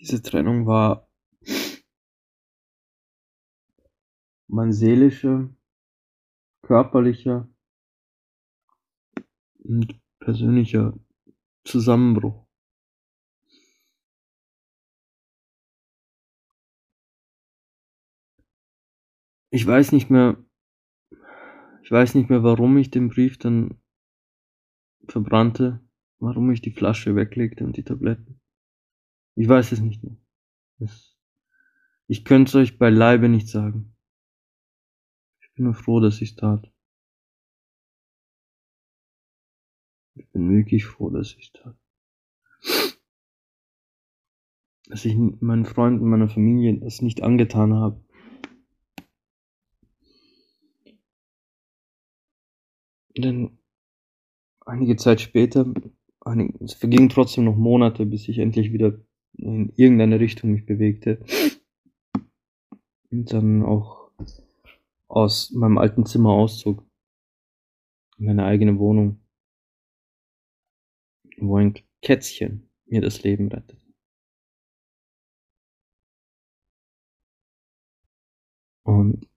Diese 0.00 0.22
Trennung 0.22 0.66
war 0.66 1.10
mein 4.48 4.72
seelischer 4.72 5.50
körperlicher 6.62 7.48
und 9.58 10.00
persönlicher 10.20 10.98
Zusammenbruch. 11.64 12.46
Ich 19.52 19.66
weiß 19.66 19.92
nicht 19.92 20.10
mehr, 20.10 20.36
ich 21.82 21.90
weiß 21.90 22.14
nicht 22.14 22.30
mehr, 22.30 22.44
warum 22.44 22.78
ich 22.78 22.90
den 22.90 23.08
Brief 23.08 23.36
dann 23.38 23.80
verbrannte, 25.08 25.80
warum 26.20 26.52
ich 26.52 26.60
die 26.60 26.70
Flasche 26.70 27.16
weglegte 27.16 27.64
und 27.64 27.76
die 27.76 27.82
Tabletten. 27.82 28.40
Ich 29.34 29.48
weiß 29.48 29.72
es 29.72 29.80
nicht 29.80 30.04
mehr. 30.04 30.16
ich 32.06 32.24
könnte 32.24 32.50
es 32.50 32.54
euch 32.54 32.78
beileibe 32.78 33.28
nicht 33.28 33.48
sagen 33.48 33.89
bin 35.60 35.66
nur 35.66 35.74
froh, 35.74 36.00
dass 36.00 36.22
ich 36.22 36.30
es 36.30 36.36
tat. 36.36 36.72
Ich 40.14 40.26
bin 40.30 40.50
wirklich 40.50 40.86
froh, 40.86 41.10
dass 41.10 41.34
ich 41.34 41.48
es 41.48 41.52
tat. 41.52 41.76
Dass 44.86 45.04
ich 45.04 45.14
meinen 45.16 45.66
Freunden, 45.66 46.08
meiner 46.08 46.30
Familie 46.30 46.78
das 46.80 47.02
nicht 47.02 47.22
angetan 47.22 47.74
habe. 47.74 48.02
Denn 53.18 53.58
einige 54.64 54.96
Zeit 54.96 55.20
später, 55.20 55.70
es 56.60 56.72
vergingen 56.72 57.10
trotzdem 57.10 57.44
noch 57.44 57.56
Monate, 57.56 58.06
bis 58.06 58.28
ich 58.28 58.38
endlich 58.38 58.72
wieder 58.72 58.98
in 59.34 59.74
irgendeine 59.76 60.20
Richtung 60.20 60.52
mich 60.52 60.64
bewegte. 60.64 61.22
Und 63.10 63.30
dann 63.34 63.62
auch 63.62 64.10
aus 65.10 65.50
meinem 65.50 65.78
alten 65.78 66.06
Zimmer 66.06 66.30
auszog. 66.30 66.86
In 68.18 68.26
meine 68.26 68.44
eigene 68.44 68.78
Wohnung. 68.78 69.20
Wo 71.38 71.56
ein 71.56 71.74
Kätzchen 72.02 72.70
mir 72.86 73.00
das 73.00 73.22
Leben 73.22 73.48
rettet. 73.48 73.80
Und, 78.84 79.28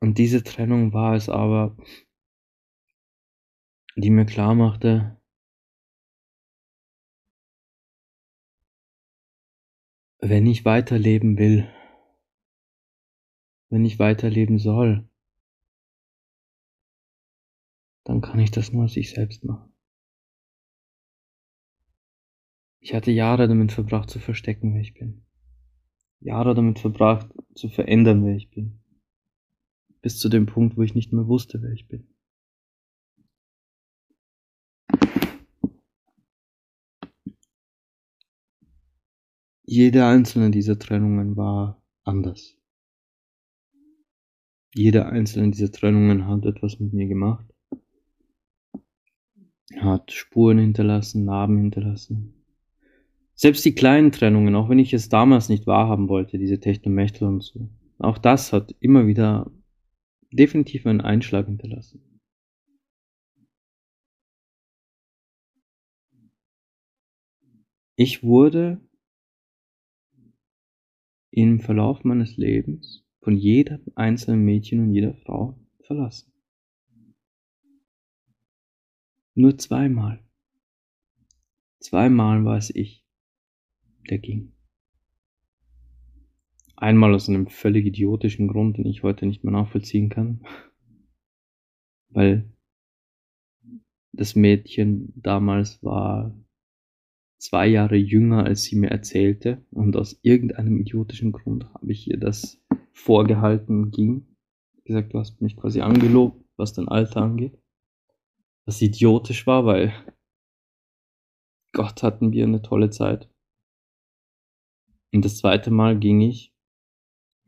und 0.00 0.18
diese 0.18 0.42
Trennung 0.42 0.92
war 0.92 1.14
es 1.14 1.28
aber, 1.28 1.76
die 3.96 4.10
mir 4.10 4.26
klar 4.26 4.54
machte, 4.54 5.20
wenn 10.20 10.46
ich 10.46 10.64
weiterleben 10.64 11.38
will, 11.38 11.68
wenn 13.68 13.84
ich 13.84 13.98
weiterleben 13.98 14.58
soll, 14.58 15.08
dann 18.04 18.20
kann 18.20 18.38
ich 18.38 18.50
das 18.50 18.72
nur 18.72 18.82
als 18.82 18.96
ich 18.96 19.10
selbst 19.10 19.44
machen. 19.44 19.72
Ich 22.78 22.94
hatte 22.94 23.10
Jahre 23.10 23.48
damit 23.48 23.72
verbracht 23.72 24.10
zu 24.10 24.20
verstecken, 24.20 24.74
wer 24.74 24.80
ich 24.80 24.94
bin. 24.94 25.24
Jahre 26.20 26.54
damit 26.54 26.78
verbracht 26.78 27.28
zu 27.54 27.68
verändern, 27.68 28.24
wer 28.24 28.36
ich 28.36 28.50
bin. 28.50 28.80
Bis 30.02 30.18
zu 30.20 30.28
dem 30.28 30.46
Punkt, 30.46 30.76
wo 30.76 30.82
ich 30.82 30.94
nicht 30.94 31.12
mehr 31.12 31.26
wusste, 31.26 31.60
wer 31.62 31.72
ich 31.72 31.88
bin. 31.88 32.06
Jede 39.64 40.06
einzelne 40.06 40.52
dieser 40.52 40.78
Trennungen 40.78 41.36
war 41.36 41.82
anders. 42.04 42.55
Jede 44.76 45.06
einzelne 45.06 45.52
dieser 45.52 45.72
Trennungen 45.72 46.28
hat 46.28 46.44
etwas 46.44 46.78
mit 46.80 46.92
mir 46.92 47.06
gemacht, 47.06 47.46
hat 49.78 50.12
Spuren 50.12 50.58
hinterlassen, 50.58 51.24
Narben 51.24 51.56
hinterlassen. 51.56 52.34
Selbst 53.32 53.64
die 53.64 53.74
kleinen 53.74 54.12
Trennungen, 54.12 54.54
auch 54.54 54.68
wenn 54.68 54.78
ich 54.78 54.92
es 54.92 55.08
damals 55.08 55.48
nicht 55.48 55.66
wahrhaben 55.66 56.10
wollte, 56.10 56.36
diese 56.36 56.60
Technomechtel 56.60 57.26
und 57.26 57.42
so, 57.42 57.70
auch 57.98 58.18
das 58.18 58.52
hat 58.52 58.74
immer 58.80 59.06
wieder 59.06 59.50
definitiv 60.30 60.84
einen 60.86 61.00
Einschlag 61.00 61.46
hinterlassen. 61.46 62.20
Ich 67.96 68.22
wurde 68.22 68.86
im 71.30 71.60
Verlauf 71.60 72.04
meines 72.04 72.36
Lebens 72.36 73.05
von 73.26 73.36
jedem 73.36 73.80
einzelnen 73.96 74.44
Mädchen 74.44 74.78
und 74.78 74.92
jeder 74.92 75.12
Frau 75.12 75.58
verlassen. 75.80 76.32
Nur 79.34 79.58
zweimal. 79.58 80.24
Zweimal 81.80 82.44
war 82.44 82.56
es 82.56 82.70
ich, 82.72 83.04
der 84.08 84.18
ging. 84.18 84.52
Einmal 86.76 87.12
aus 87.14 87.28
einem 87.28 87.48
völlig 87.48 87.86
idiotischen 87.86 88.46
Grund, 88.46 88.76
den 88.76 88.86
ich 88.86 89.02
heute 89.02 89.26
nicht 89.26 89.42
mehr 89.42 89.54
nachvollziehen 89.54 90.08
kann, 90.08 90.46
weil 92.10 92.48
das 94.12 94.36
Mädchen 94.36 95.12
damals 95.16 95.82
war 95.82 96.32
zwei 97.38 97.66
Jahre 97.66 97.96
jünger, 97.96 98.44
als 98.44 98.64
sie 98.64 98.76
mir 98.76 98.90
erzählte, 98.90 99.64
und 99.70 99.96
aus 99.96 100.18
irgendeinem 100.22 100.78
idiotischen 100.78 101.32
Grund 101.32 101.72
habe 101.74 101.92
ich 101.92 102.08
ihr 102.08 102.18
das 102.18 102.60
vorgehalten 102.92 103.90
ging. 103.90 104.26
Gesagt, 104.84 105.12
du 105.12 105.18
hast 105.18 105.40
mich 105.40 105.56
quasi 105.56 105.80
angelobt, 105.80 106.44
was 106.56 106.72
dein 106.72 106.88
Alter 106.88 107.22
angeht. 107.22 107.58
Was 108.64 108.82
idiotisch 108.82 109.46
war, 109.46 109.66
weil 109.66 109.92
Gott 111.72 112.02
hatten 112.02 112.32
wir 112.32 112.44
eine 112.44 112.62
tolle 112.62 112.90
Zeit. 112.90 113.28
Und 115.12 115.24
das 115.24 115.38
zweite 115.38 115.70
Mal 115.70 115.98
ging 115.98 116.20
ich, 116.20 116.52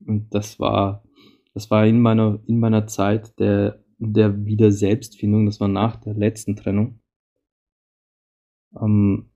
und 0.06 0.32
das 0.34 0.60
war, 0.60 1.04
das 1.54 1.70
war 1.70 1.86
in 1.86 2.00
meiner, 2.00 2.40
in 2.46 2.60
meiner 2.60 2.86
Zeit 2.86 3.38
der, 3.38 3.82
der 3.98 4.44
Wieder 4.44 4.70
Selbstfindung, 4.70 5.46
das 5.46 5.60
war 5.60 5.68
nach 5.68 5.96
der 5.96 6.14
letzten 6.14 6.56
Trennung. 6.56 7.00
Ähm, 8.80 9.30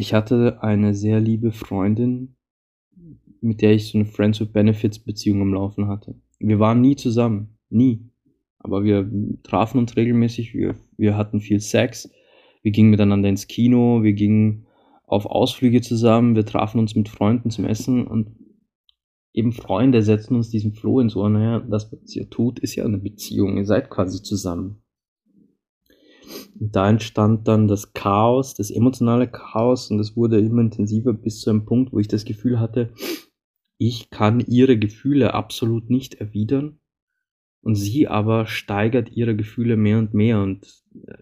ich 0.00 0.14
hatte 0.14 0.62
eine 0.62 0.94
sehr 0.94 1.20
liebe 1.20 1.52
Freundin, 1.52 2.34
mit 3.42 3.60
der 3.60 3.74
ich 3.74 3.88
so 3.88 3.98
eine 3.98 4.06
Friends 4.06 4.40
with 4.40 4.50
Benefits 4.50 4.98
Beziehung 4.98 5.42
am 5.42 5.52
Laufen 5.52 5.88
hatte. 5.88 6.14
Wir 6.38 6.58
waren 6.58 6.80
nie 6.80 6.96
zusammen, 6.96 7.58
nie. 7.68 8.08
Aber 8.58 8.82
wir 8.82 9.10
trafen 9.42 9.78
uns 9.78 9.96
regelmäßig, 9.96 10.54
wir, 10.54 10.74
wir 10.96 11.18
hatten 11.18 11.40
viel 11.40 11.60
Sex, 11.60 12.10
wir 12.62 12.72
gingen 12.72 12.90
miteinander 12.90 13.28
ins 13.28 13.46
Kino, 13.46 14.02
wir 14.02 14.14
gingen 14.14 14.66
auf 15.06 15.26
Ausflüge 15.26 15.82
zusammen, 15.82 16.34
wir 16.34 16.46
trafen 16.46 16.78
uns 16.78 16.94
mit 16.94 17.08
Freunden 17.10 17.50
zum 17.50 17.66
Essen 17.66 18.06
und 18.06 18.36
eben 19.34 19.52
Freunde 19.52 20.02
setzen 20.02 20.34
uns 20.34 20.48
diesen 20.48 20.72
Floh 20.72 21.00
ins 21.00 21.14
Ohr, 21.14 21.28
naja, 21.28 21.60
das, 21.60 21.92
was 21.92 22.16
ihr 22.16 22.28
tut, 22.30 22.58
ist 22.58 22.74
ja 22.74 22.84
eine 22.84 22.98
Beziehung, 22.98 23.58
ihr 23.58 23.66
seid 23.66 23.90
quasi 23.90 24.22
zusammen. 24.22 24.79
Und 26.58 26.76
da 26.76 26.88
entstand 26.88 27.48
dann 27.48 27.68
das 27.68 27.92
Chaos, 27.92 28.54
das 28.54 28.70
emotionale 28.70 29.28
Chaos 29.28 29.90
und 29.90 29.98
es 29.98 30.16
wurde 30.16 30.38
immer 30.38 30.62
intensiver 30.62 31.12
bis 31.12 31.40
zu 31.40 31.50
einem 31.50 31.64
Punkt, 31.64 31.92
wo 31.92 31.98
ich 31.98 32.08
das 32.08 32.24
Gefühl 32.24 32.60
hatte, 32.60 32.92
ich 33.78 34.10
kann 34.10 34.40
ihre 34.40 34.78
Gefühle 34.78 35.32
absolut 35.32 35.88
nicht 35.88 36.14
erwidern. 36.14 36.78
Und 37.62 37.74
sie 37.74 38.08
aber 38.08 38.46
steigert 38.46 39.10
ihre 39.12 39.36
Gefühle 39.36 39.76
mehr 39.76 39.98
und 39.98 40.14
mehr. 40.14 40.42
Und 40.42 40.82
äh, 41.06 41.18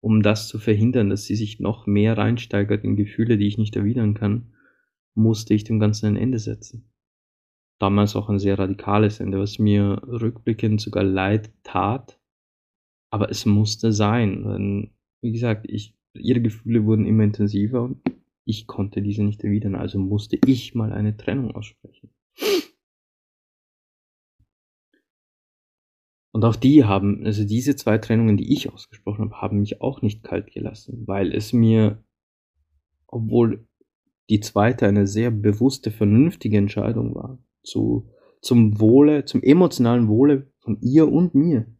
um 0.00 0.22
das 0.22 0.48
zu 0.48 0.58
verhindern, 0.58 1.10
dass 1.10 1.24
sie 1.24 1.36
sich 1.36 1.60
noch 1.60 1.86
mehr 1.86 2.16
reinsteigert 2.16 2.84
in 2.84 2.96
Gefühle, 2.96 3.38
die 3.38 3.46
ich 3.46 3.58
nicht 3.58 3.76
erwidern 3.76 4.14
kann, 4.14 4.52
musste 5.14 5.54
ich 5.54 5.64
dem 5.64 5.80
Ganzen 5.80 6.06
ein 6.06 6.16
Ende 6.16 6.38
setzen. 6.38 6.90
Damals 7.78 8.16
auch 8.16 8.28
ein 8.28 8.38
sehr 8.38 8.58
radikales 8.58 9.20
Ende, 9.20 9.38
was 9.38 9.58
mir 9.58 10.00
rückblickend 10.06 10.80
sogar 10.80 11.04
leid 11.04 11.50
tat, 11.62 12.20
aber 13.10 13.30
es 13.30 13.46
musste 13.46 13.92
sein. 13.92 14.44
Denn, 14.44 14.90
wie 15.20 15.32
gesagt, 15.32 15.66
ich, 15.68 15.94
ihre 16.14 16.40
Gefühle 16.40 16.84
wurden 16.84 17.06
immer 17.06 17.24
intensiver 17.24 17.82
und 17.82 18.00
ich 18.44 18.66
konnte 18.66 19.02
diese 19.02 19.24
nicht 19.24 19.42
erwidern, 19.42 19.74
also 19.74 19.98
musste 19.98 20.38
ich 20.46 20.74
mal 20.74 20.92
eine 20.92 21.16
Trennung 21.16 21.54
aussprechen. 21.54 22.10
Und 26.32 26.44
auch 26.44 26.56
die 26.56 26.84
haben, 26.84 27.24
also 27.24 27.44
diese 27.44 27.76
zwei 27.76 27.96
Trennungen, 27.96 28.36
die 28.36 28.52
ich 28.52 28.70
ausgesprochen 28.70 29.24
habe, 29.24 29.40
haben 29.40 29.60
mich 29.60 29.80
auch 29.80 30.02
nicht 30.02 30.22
kalt 30.22 30.52
gelassen, 30.52 31.04
weil 31.06 31.32
es 31.32 31.54
mir, 31.54 32.04
obwohl 33.06 33.66
die 34.28 34.40
zweite 34.40 34.86
eine 34.86 35.06
sehr 35.06 35.30
bewusste, 35.30 35.90
vernünftige 35.90 36.58
Entscheidung 36.58 37.14
war, 37.14 37.38
zu, 37.62 38.10
zum 38.42 38.78
Wohle, 38.80 39.24
zum 39.24 39.42
emotionalen 39.42 40.08
Wohle 40.08 40.52
von 40.58 40.78
ihr 40.82 41.10
und 41.10 41.34
mir, 41.34 41.74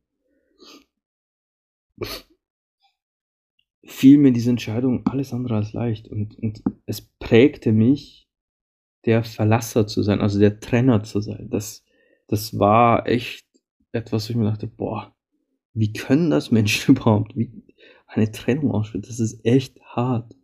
fiel 3.84 4.18
mir 4.18 4.32
diese 4.32 4.51
Entscheidung 4.51 5.07
alles 5.07 5.32
andere 5.32 5.57
als 5.57 5.72
leicht 5.72 6.09
und, 6.09 6.38
und 6.38 6.62
es 6.86 7.03
prägte 7.03 7.72
mich, 7.72 8.28
der 9.05 9.22
Verlasser 9.22 9.86
zu 9.86 10.03
sein, 10.03 10.20
also 10.20 10.38
der 10.38 10.61
Trenner 10.61 11.05
zu 11.05 11.20
sein. 11.20 11.49
Das, 11.49 11.84
das 12.26 12.59
war 12.59 13.07
echt 13.07 13.47
etwas, 13.92 14.28
wo 14.28 14.30
ich 14.32 14.36
mir 14.36 14.51
dachte, 14.51 14.66
boah, 14.66 15.14
wie 15.72 15.92
können 15.92 16.30
das 16.30 16.51
Menschen 16.51 16.94
überhaupt, 16.97 17.36
wie 17.36 17.62
eine 18.07 18.30
Trennung 18.30 18.72
aussprechen? 18.72 19.07
Das 19.07 19.20
ist 19.20 19.44
echt 19.44 19.80
hart. 19.82 20.34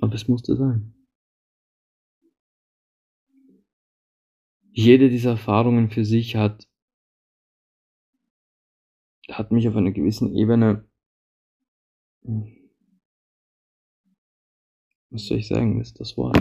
Aber 0.00 0.14
es 0.14 0.28
musste 0.28 0.56
sein. 0.56 0.94
Jede 4.70 5.10
dieser 5.10 5.30
Erfahrungen 5.30 5.90
für 5.90 6.04
sich 6.04 6.36
hat 6.36 6.67
hat 9.30 9.52
mich 9.52 9.68
auf 9.68 9.76
einer 9.76 9.92
gewissen 9.92 10.34
Ebene, 10.34 10.88
hm, 12.24 12.54
was 15.10 15.26
soll 15.26 15.38
ich 15.38 15.48
sagen, 15.48 15.80
ist 15.80 16.00
das 16.00 16.16
Wort? 16.16 16.38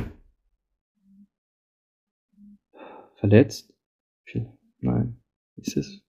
Verletzt? 3.16 3.74
Nein, 4.80 5.22
ist 5.56 5.76
es? 5.76 6.02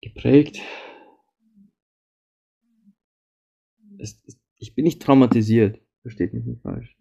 Geprägt? 0.00 0.60
Es, 3.98 4.20
ich 4.56 4.74
bin 4.74 4.84
nicht 4.84 5.00
traumatisiert, 5.00 5.80
versteht 6.02 6.34
mich 6.34 6.44
nicht 6.44 6.62
falsch. 6.62 6.96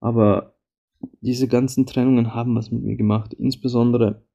Aber 0.00 0.58
diese 1.20 1.48
ganzen 1.48 1.86
Trennungen 1.86 2.34
haben 2.34 2.54
was 2.54 2.70
mit 2.70 2.82
mir 2.82 2.96
gemacht, 2.96 3.32
insbesondere 3.34 4.26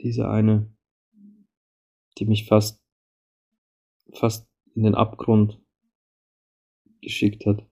diese 0.00 0.28
eine 0.28 0.73
die 2.18 2.26
mich 2.26 2.46
fast, 2.46 2.82
fast 4.12 4.48
in 4.74 4.84
den 4.84 4.94
Abgrund 4.94 5.60
geschickt 7.00 7.46
hat. 7.46 7.66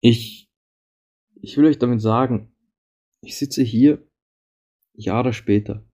Ich, 0.00 0.48
ich 1.40 1.56
will 1.56 1.66
euch 1.66 1.78
damit 1.78 2.00
sagen, 2.00 2.54
ich 3.22 3.36
sitze 3.36 3.62
hier 3.62 4.06
Jahre 4.94 5.32
später. 5.32 5.84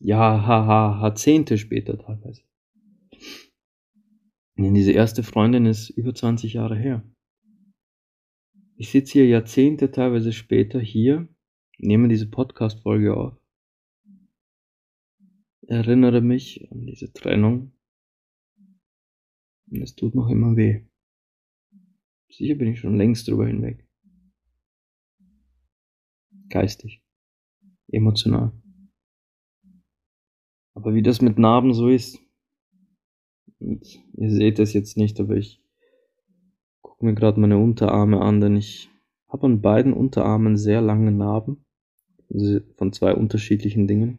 Ja, 0.00 0.46
haha, 0.46 1.00
Jahrzehnte 1.02 1.58
später 1.58 1.98
teilweise. 1.98 2.42
Denn 4.56 4.74
diese 4.74 4.92
erste 4.92 5.22
Freundin 5.22 5.66
ist 5.66 5.90
über 5.90 6.14
20 6.14 6.52
Jahre 6.54 6.76
her. 6.76 7.04
Ich 8.76 8.90
sitze 8.90 9.14
hier 9.14 9.26
Jahrzehnte, 9.26 9.90
teilweise 9.90 10.32
später 10.32 10.80
hier, 10.80 11.28
nehme 11.78 12.08
diese 12.08 12.30
Podcast-Folge 12.30 13.16
auf, 13.16 13.36
erinnere 15.68 16.22
mich 16.22 16.70
an 16.72 16.86
diese 16.86 17.12
Trennung 17.12 17.72
und 19.70 19.82
es 19.82 19.94
tut 19.94 20.14
noch 20.14 20.28
immer 20.28 20.56
weh. 20.56 20.86
Sicher 22.30 22.54
bin 22.54 22.68
ich 22.68 22.80
schon 22.80 22.96
längst 22.96 23.28
drüber 23.28 23.46
hinweg. 23.46 23.86
Geistig, 26.48 27.02
emotional. 27.88 28.52
Aber 30.74 30.94
wie 30.94 31.02
das 31.02 31.20
mit 31.20 31.38
Narben 31.38 31.74
so 31.74 31.88
ist, 31.88 32.18
und 33.58 34.02
ihr 34.16 34.30
seht 34.30 34.58
es 34.58 34.72
jetzt 34.72 34.96
nicht, 34.96 35.20
aber 35.20 35.36
ich 35.36 35.62
gucke 36.80 37.04
mir 37.04 37.14
gerade 37.14 37.40
meine 37.40 37.58
Unterarme 37.58 38.20
an, 38.20 38.40
denn 38.40 38.56
ich 38.56 38.88
habe 39.28 39.46
an 39.46 39.60
beiden 39.60 39.92
Unterarmen 39.92 40.56
sehr 40.56 40.80
lange 40.80 41.12
Narben. 41.12 41.66
Also 42.30 42.60
von 42.76 42.92
zwei 42.92 43.14
unterschiedlichen 43.14 43.86
Dingen. 43.86 44.18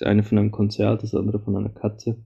Das 0.00 0.08
eine 0.08 0.22
von 0.22 0.38
einem 0.38 0.50
Konzert, 0.50 1.02
das 1.02 1.14
andere 1.14 1.40
von 1.40 1.54
einer 1.56 1.68
Katze. 1.68 2.24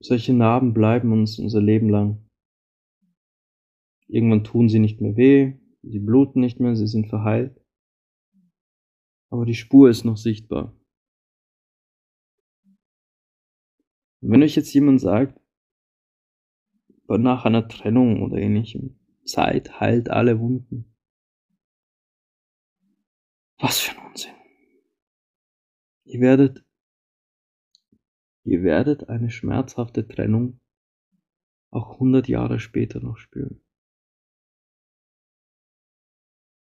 Solche 0.00 0.32
Narben 0.32 0.74
bleiben 0.74 1.12
uns 1.12 1.38
unser 1.38 1.60
Leben 1.60 1.88
lang. 1.88 2.28
Irgendwann 4.08 4.42
tun 4.42 4.68
sie 4.68 4.80
nicht 4.80 5.00
mehr 5.00 5.16
weh, 5.16 5.60
sie 5.82 6.00
bluten 6.00 6.40
nicht 6.40 6.58
mehr, 6.58 6.74
sie 6.74 6.88
sind 6.88 7.06
verheilt. 7.06 7.64
Aber 9.28 9.46
die 9.46 9.54
Spur 9.54 9.88
ist 9.88 10.04
noch 10.04 10.16
sichtbar. 10.16 10.76
Und 14.22 14.32
wenn 14.32 14.42
euch 14.42 14.56
jetzt 14.56 14.74
jemand 14.74 15.00
sagt, 15.00 15.40
nach 17.06 17.44
einer 17.44 17.68
Trennung 17.68 18.24
oder 18.24 18.38
ähnlichem, 18.38 18.98
Zeit 19.24 19.78
heilt 19.78 20.10
alle 20.10 20.40
Wunden. 20.40 20.89
Was 23.60 23.80
für 23.80 23.98
ein 23.98 24.06
Unsinn. 24.06 24.34
Ihr 26.04 26.20
werdet 26.20 26.64
Ihr 28.44 28.62
werdet 28.62 29.08
eine 29.08 29.30
schmerzhafte 29.30 30.08
Trennung 30.08 30.60
auch 31.70 32.00
hundert 32.00 32.26
Jahre 32.26 32.58
später 32.58 33.00
noch 33.00 33.16
spüren. 33.16 33.60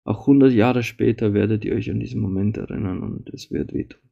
Auch 0.04 0.26
hundert 0.26 0.52
Jahre 0.52 0.82
später 0.82 1.32
werdet 1.34 1.64
ihr 1.64 1.74
euch 1.74 1.90
an 1.90 2.00
diesen 2.00 2.20
Moment 2.20 2.56
erinnern 2.56 3.02
und 3.02 3.28
es 3.30 3.50
wird 3.50 3.72
wehtun. 3.72 4.10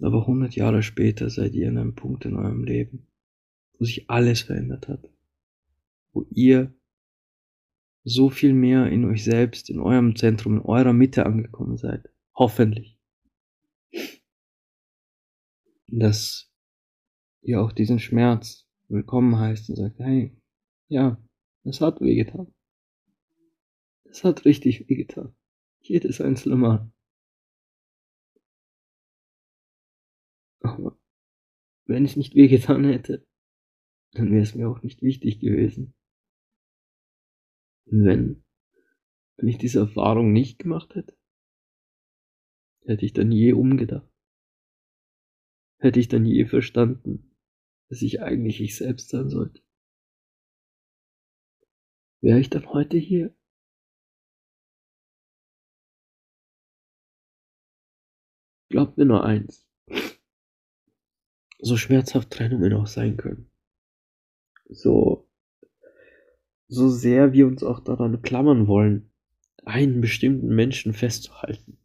Aber 0.00 0.26
hundert 0.26 0.56
Jahre 0.56 0.82
später 0.82 1.30
seid 1.30 1.54
ihr 1.54 1.68
an 1.68 1.78
einem 1.78 1.94
Punkt 1.94 2.24
in 2.24 2.34
eurem 2.34 2.64
Leben, 2.64 3.06
wo 3.78 3.84
sich 3.84 4.10
alles 4.10 4.42
verändert 4.42 4.88
hat, 4.88 5.08
wo 6.12 6.26
ihr 6.30 6.74
so 8.04 8.30
viel 8.30 8.52
mehr 8.52 8.86
in 8.86 9.04
euch 9.04 9.24
selbst, 9.24 9.70
in 9.70 9.80
eurem 9.80 10.16
Zentrum, 10.16 10.54
in 10.54 10.62
eurer 10.62 10.92
Mitte 10.92 11.26
angekommen 11.26 11.76
seid. 11.76 12.08
Hoffentlich 12.34 12.98
dass 15.92 16.50
ihr 17.42 17.60
auch 17.60 17.72
diesen 17.72 17.98
Schmerz 17.98 18.66
willkommen 18.88 19.38
heißt 19.38 19.68
und 19.68 19.76
sagt, 19.76 19.98
hey, 19.98 20.34
ja, 20.88 21.22
es 21.64 21.80
hat 21.80 22.00
wehgetan. 22.00 22.52
Es 24.04 24.24
hat 24.24 24.44
richtig 24.44 24.88
wehgetan. 24.88 25.34
Jedes 25.80 26.20
einzelne 26.20 26.56
Mal. 26.56 26.90
Aber 30.60 30.98
wenn 31.86 32.04
es 32.04 32.16
nicht 32.16 32.34
wehgetan 32.34 32.84
hätte, 32.84 33.26
dann 34.12 34.30
wäre 34.30 34.42
es 34.42 34.54
mir 34.54 34.68
auch 34.68 34.82
nicht 34.82 35.02
wichtig 35.02 35.40
gewesen. 35.40 35.94
Wenn, 37.92 38.42
wenn 39.36 39.48
ich 39.48 39.58
diese 39.58 39.80
Erfahrung 39.80 40.32
nicht 40.32 40.58
gemacht 40.58 40.94
hätte, 40.94 41.16
hätte 42.84 43.04
ich 43.04 43.12
dann 43.12 43.30
je 43.30 43.52
umgedacht 43.52 44.12
hätte 45.82 45.98
ich 45.98 46.08
dann 46.08 46.24
je 46.24 46.46
verstanden, 46.46 47.36
dass 47.88 48.02
ich 48.02 48.22
eigentlich 48.22 48.60
ich 48.60 48.76
selbst 48.76 49.08
sein 49.10 49.28
sollte. 49.28 49.60
Wäre 52.20 52.38
ich 52.38 52.50
dann 52.50 52.72
heute 52.72 52.96
hier? 52.96 53.34
Glaubt 58.68 58.96
mir 58.96 59.04
nur 59.04 59.24
eins. 59.24 59.66
So 61.58 61.76
schmerzhaft 61.76 62.30
Trennungen 62.30 62.72
auch 62.74 62.86
sein 62.86 63.16
können. 63.16 63.50
So, 64.68 65.21
so 66.72 66.88
sehr 66.88 67.34
wir 67.34 67.46
uns 67.46 67.62
auch 67.62 67.80
daran 67.80 68.22
klammern 68.22 68.66
wollen, 68.66 69.10
einen 69.64 70.00
bestimmten 70.00 70.48
Menschen 70.48 70.94
festzuhalten. 70.94 71.78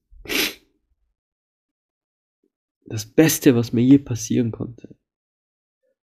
Das 2.85 3.05
Beste, 3.05 3.53
was 3.53 3.73
mir 3.73 3.83
je 3.83 3.97
passieren 3.97 4.51
konnte, 4.51 4.97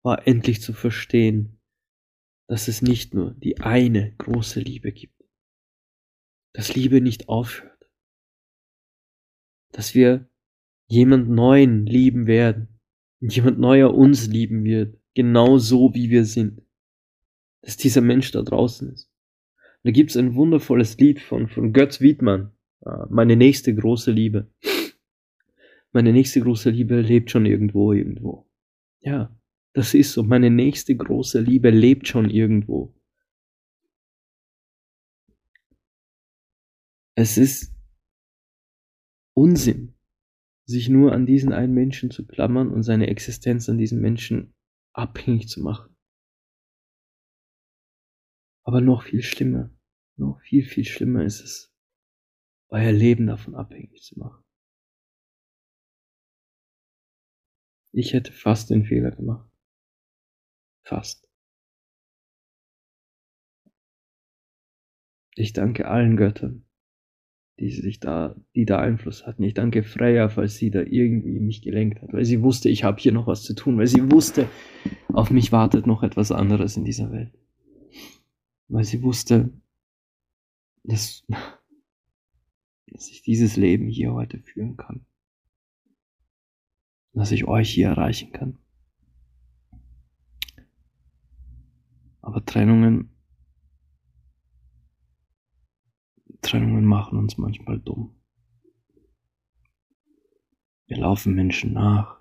war 0.03 0.27
endlich 0.27 0.61
zu 0.61 0.73
verstehen, 0.73 1.61
dass 2.49 2.67
es 2.67 2.83
nicht 2.83 3.15
nur 3.15 3.35
die 3.35 3.61
eine 3.61 4.17
große 4.17 4.59
Liebe 4.59 4.91
gibt, 4.91 5.25
dass 6.53 6.75
Liebe 6.75 7.01
nicht 7.01 7.29
aufhört, 7.29 7.89
dass 9.71 9.95
wir 9.95 10.29
jemand 10.89 11.31
Neuen 11.31 11.87
lieben 11.87 12.27
werden 12.27 12.81
und 13.21 13.35
jemand 13.35 13.61
Neuer 13.61 13.95
uns 13.95 14.27
lieben 14.27 14.65
wird, 14.65 14.99
genau 15.15 15.59
so 15.59 15.95
wie 15.95 16.11
wir 16.11 16.25
sind, 16.25 16.63
dass 17.63 17.77
dieser 17.77 18.01
Mensch 18.01 18.31
da 18.33 18.43
draußen 18.43 18.93
ist. 18.93 19.11
Und 19.83 19.89
da 19.89 19.91
gibt 19.91 20.11
es 20.11 20.17
ein 20.17 20.35
wundervolles 20.35 20.99
Lied 20.99 21.21
von, 21.21 21.49
von 21.49 21.73
Götz 21.73 22.01
Wiedmann, 22.01 22.53
äh, 22.85 23.07
meine 23.09 23.37
nächste 23.37 23.75
große 23.75 24.11
Liebe 24.11 24.51
meine 25.93 26.13
nächste 26.13 26.41
große 26.41 26.71
Liebe 26.71 27.01
lebt 27.01 27.31
schon 27.31 27.45
irgendwo, 27.45 27.93
irgendwo. 27.93 28.49
Ja, 29.01 29.39
das 29.75 29.95
ist 29.95 30.13
so. 30.13 30.23
Meine 30.23 30.51
nächste 30.51 30.97
große 30.97 31.41
Liebe 31.41 31.71
lebt 31.71 32.09
schon 32.09 32.31
irgendwo. 32.31 32.95
Es 37.15 37.37
ist 37.37 37.75
Unsinn, 39.35 39.95
sich 40.65 40.89
nur 40.89 41.13
an 41.13 41.27
diesen 41.27 41.53
einen 41.53 41.75
Menschen 41.75 42.11
zu 42.11 42.27
klammern 42.27 42.71
und 42.71 42.83
seine 42.83 43.09
Existenz 43.09 43.69
an 43.69 43.77
diesen 43.77 44.01
Menschen 44.01 44.55
abhängig 44.95 45.49
zu 45.49 45.61
machen. 45.61 45.92
Aber 48.65 48.81
noch 48.81 49.03
viel 49.03 49.23
schlimmer, 49.23 49.71
noch 50.17 50.41
viel, 50.41 50.65
viel 50.65 50.85
schlimmer 50.85 51.25
ist 51.25 51.41
es, 51.41 51.75
euer 52.69 52.93
Leben 52.93 53.27
davon 53.27 53.55
abhängig 53.55 54.03
zu 54.03 54.19
machen. 54.19 54.43
Ich 57.93 58.15
hätte 58.15 58.33
fast 58.33 58.71
den 58.71 58.85
Fehler 58.85 59.11
gemacht. 59.11 59.51
Fast. 60.85 61.29
Ich 65.35 65.53
danke 65.53 65.89
allen 65.89 66.17
Göttern, 66.17 66.65
die 67.59 67.71
sich 67.71 68.01
da, 68.01 68.37
die 68.55 68.65
da 68.65 68.79
Einfluss 68.79 69.27
hatten. 69.27 69.43
Ich 69.43 69.55
danke 69.55 69.83
Freya, 69.83 70.29
falls 70.29 70.57
sie 70.57 70.71
da 70.71 70.81
irgendwie 70.81 71.41
mich 71.41 71.63
gelenkt 71.63 72.01
hat, 72.03 72.13
weil 72.13 72.25
sie 72.25 72.43
wusste, 72.43 72.69
ich 72.69 72.85
habe 72.85 73.01
hier 73.01 73.13
noch 73.13 73.27
was 73.27 73.43
zu 73.43 73.55
tun, 73.55 73.79
weil 73.79 73.87
sie 73.87 74.11
wusste, 74.11 74.49
auf 75.09 75.31
mich 75.31 75.53
wartet 75.53 75.87
noch 75.87 76.03
etwas 76.03 76.33
anderes 76.33 76.77
in 76.77 76.85
dieser 76.85 77.11
Welt. 77.13 77.33
Weil 78.73 78.85
sie 78.85 79.03
wusste, 79.03 79.53
dass, 80.83 81.25
dass 82.87 83.09
ich 83.09 83.23
dieses 83.23 83.57
Leben 83.57 83.89
hier 83.89 84.13
heute 84.13 84.39
führen 84.39 84.77
kann 84.77 85.07
dass 87.13 87.33
ich 87.33 87.47
euch 87.47 87.71
hier 87.71 87.89
erreichen 87.89 88.33
kann. 88.33 88.59
Aber 92.21 92.45
Trennungen, 92.45 93.11
Trennungen 96.41 96.85
machen 96.85 97.19
uns 97.19 97.37
manchmal 97.37 97.79
dumm. 97.79 98.15
Wir 100.87 100.99
laufen 100.99 101.35
Menschen 101.35 101.73
nach. 101.73 102.21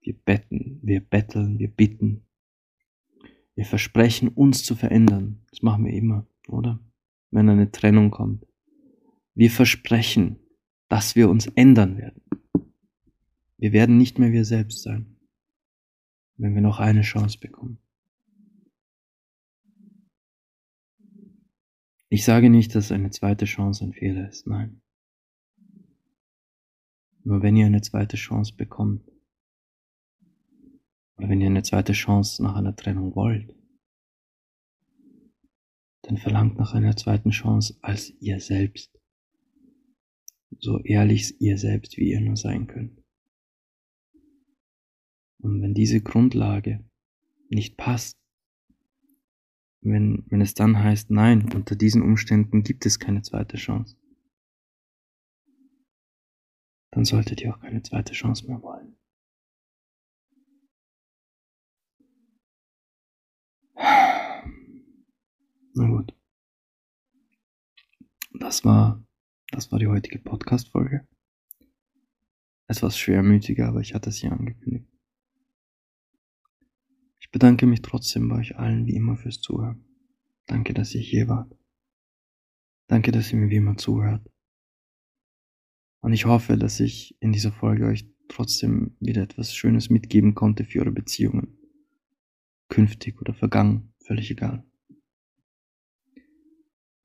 Wir 0.00 0.14
betten, 0.14 0.80
wir 0.82 1.00
betteln, 1.00 1.58
wir 1.58 1.70
bitten. 1.70 2.25
Wir 3.56 3.64
versprechen, 3.64 4.28
uns 4.28 4.64
zu 4.64 4.76
verändern. 4.76 5.42
Das 5.50 5.62
machen 5.62 5.86
wir 5.86 5.92
immer, 5.92 6.26
oder? 6.46 6.78
Wenn 7.30 7.48
eine 7.48 7.72
Trennung 7.72 8.10
kommt. 8.10 8.46
Wir 9.34 9.50
versprechen, 9.50 10.38
dass 10.88 11.16
wir 11.16 11.28
uns 11.28 11.46
ändern 11.46 11.96
werden. 11.96 12.22
Wir 13.56 13.72
werden 13.72 13.96
nicht 13.96 14.18
mehr 14.18 14.32
wir 14.32 14.44
selbst 14.44 14.82
sein, 14.82 15.16
wenn 16.36 16.54
wir 16.54 16.60
noch 16.60 16.78
eine 16.78 17.00
Chance 17.00 17.38
bekommen. 17.40 17.78
Ich 22.10 22.24
sage 22.24 22.50
nicht, 22.50 22.74
dass 22.74 22.92
eine 22.92 23.10
zweite 23.10 23.46
Chance 23.46 23.84
ein 23.84 23.92
Fehler 23.94 24.28
ist, 24.28 24.46
nein. 24.46 24.82
Nur 27.24 27.42
wenn 27.42 27.56
ihr 27.56 27.66
eine 27.66 27.80
zweite 27.80 28.16
Chance 28.16 28.54
bekommt, 28.54 29.10
oder 31.16 31.28
wenn 31.28 31.40
ihr 31.40 31.46
eine 31.46 31.62
zweite 31.62 31.92
Chance 31.92 32.42
nach 32.42 32.56
einer 32.56 32.76
Trennung 32.76 33.14
wollt, 33.14 33.54
dann 36.02 36.18
verlangt 36.18 36.56
nach 36.58 36.72
einer 36.74 36.96
zweiten 36.96 37.30
Chance 37.30 37.78
als 37.82 38.10
ihr 38.20 38.40
selbst. 38.40 38.96
So 40.58 40.78
ehrlich 40.80 41.40
ihr 41.40 41.58
selbst, 41.58 41.96
wie 41.96 42.12
ihr 42.12 42.20
nur 42.20 42.36
sein 42.36 42.66
könnt. 42.66 43.02
Und 45.38 45.60
wenn 45.62 45.74
diese 45.74 46.00
Grundlage 46.00 46.88
nicht 47.48 47.76
passt, 47.76 48.18
wenn, 49.80 50.24
wenn 50.28 50.40
es 50.40 50.54
dann 50.54 50.78
heißt, 50.78 51.10
nein, 51.10 51.52
unter 51.52 51.76
diesen 51.76 52.02
Umständen 52.02 52.62
gibt 52.62 52.86
es 52.86 52.98
keine 52.98 53.22
zweite 53.22 53.56
Chance, 53.56 53.96
dann 56.92 57.04
solltet 57.04 57.40
ihr 57.40 57.54
auch 57.54 57.60
keine 57.60 57.82
zweite 57.82 58.12
Chance 58.12 58.46
mehr 58.46 58.62
wollen. 58.62 58.85
Na 65.78 65.86
gut. 65.86 66.14
Das 68.32 68.64
war, 68.64 69.04
das 69.50 69.70
war 69.70 69.78
die 69.78 69.88
heutige 69.88 70.18
Podcast-Folge. 70.18 71.06
Etwas 72.66 72.98
schwermütiger, 72.98 73.68
aber 73.68 73.80
ich 73.80 73.92
hatte 73.92 74.08
es 74.08 74.16
hier 74.16 74.32
angekündigt. 74.32 74.88
Ich 77.20 77.30
bedanke 77.30 77.66
mich 77.66 77.82
trotzdem 77.82 78.26
bei 78.30 78.36
euch 78.36 78.56
allen 78.56 78.86
wie 78.86 78.96
immer 78.96 79.16
fürs 79.16 79.42
Zuhören. 79.42 79.84
Danke, 80.46 80.72
dass 80.72 80.94
ihr 80.94 81.02
hier 81.02 81.28
wart. 81.28 81.54
Danke, 82.86 83.12
dass 83.12 83.30
ihr 83.30 83.38
mir 83.38 83.50
wie 83.50 83.56
immer 83.56 83.76
zuhört. 83.76 84.26
Und 86.00 86.14
ich 86.14 86.24
hoffe, 86.24 86.56
dass 86.56 86.80
ich 86.80 87.20
in 87.20 87.32
dieser 87.32 87.52
Folge 87.52 87.84
euch 87.84 88.08
trotzdem 88.28 88.96
wieder 88.98 89.22
etwas 89.22 89.54
Schönes 89.54 89.90
mitgeben 89.90 90.34
konnte 90.34 90.64
für 90.64 90.78
eure 90.78 90.92
Beziehungen. 90.92 91.58
Künftig 92.70 93.20
oder 93.20 93.34
vergangen, 93.34 93.92
völlig 93.98 94.30
egal. 94.30 94.64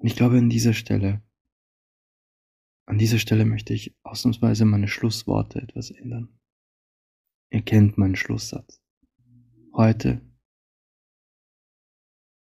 Und 0.02 0.08
ich 0.08 0.16
glaube, 0.16 0.40
an 0.40 0.50
dieser 0.50 0.74
Stelle, 0.74 1.22
an 2.88 2.98
dieser 2.98 3.20
Stelle 3.20 3.46
möchte 3.46 3.76
ich 3.76 3.96
ausnahmsweise 4.02 4.66
meine 4.66 4.88
Schlussworte 4.88 5.62
etwas 5.62 5.92
ändern. 5.92 6.40
Ihr 7.52 7.62
kennt 7.62 8.00
meinen 8.00 8.16
Schlusssatz. 8.16 8.82
Heute, 9.74 10.22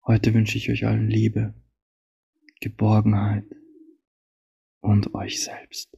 heute 0.04 0.34
wünsche 0.34 0.58
ich 0.58 0.70
euch 0.70 0.86
allen 0.86 1.08
Liebe, 1.08 1.54
Geborgenheit 2.60 3.46
und 4.80 5.14
euch 5.14 5.40
selbst. 5.40 5.96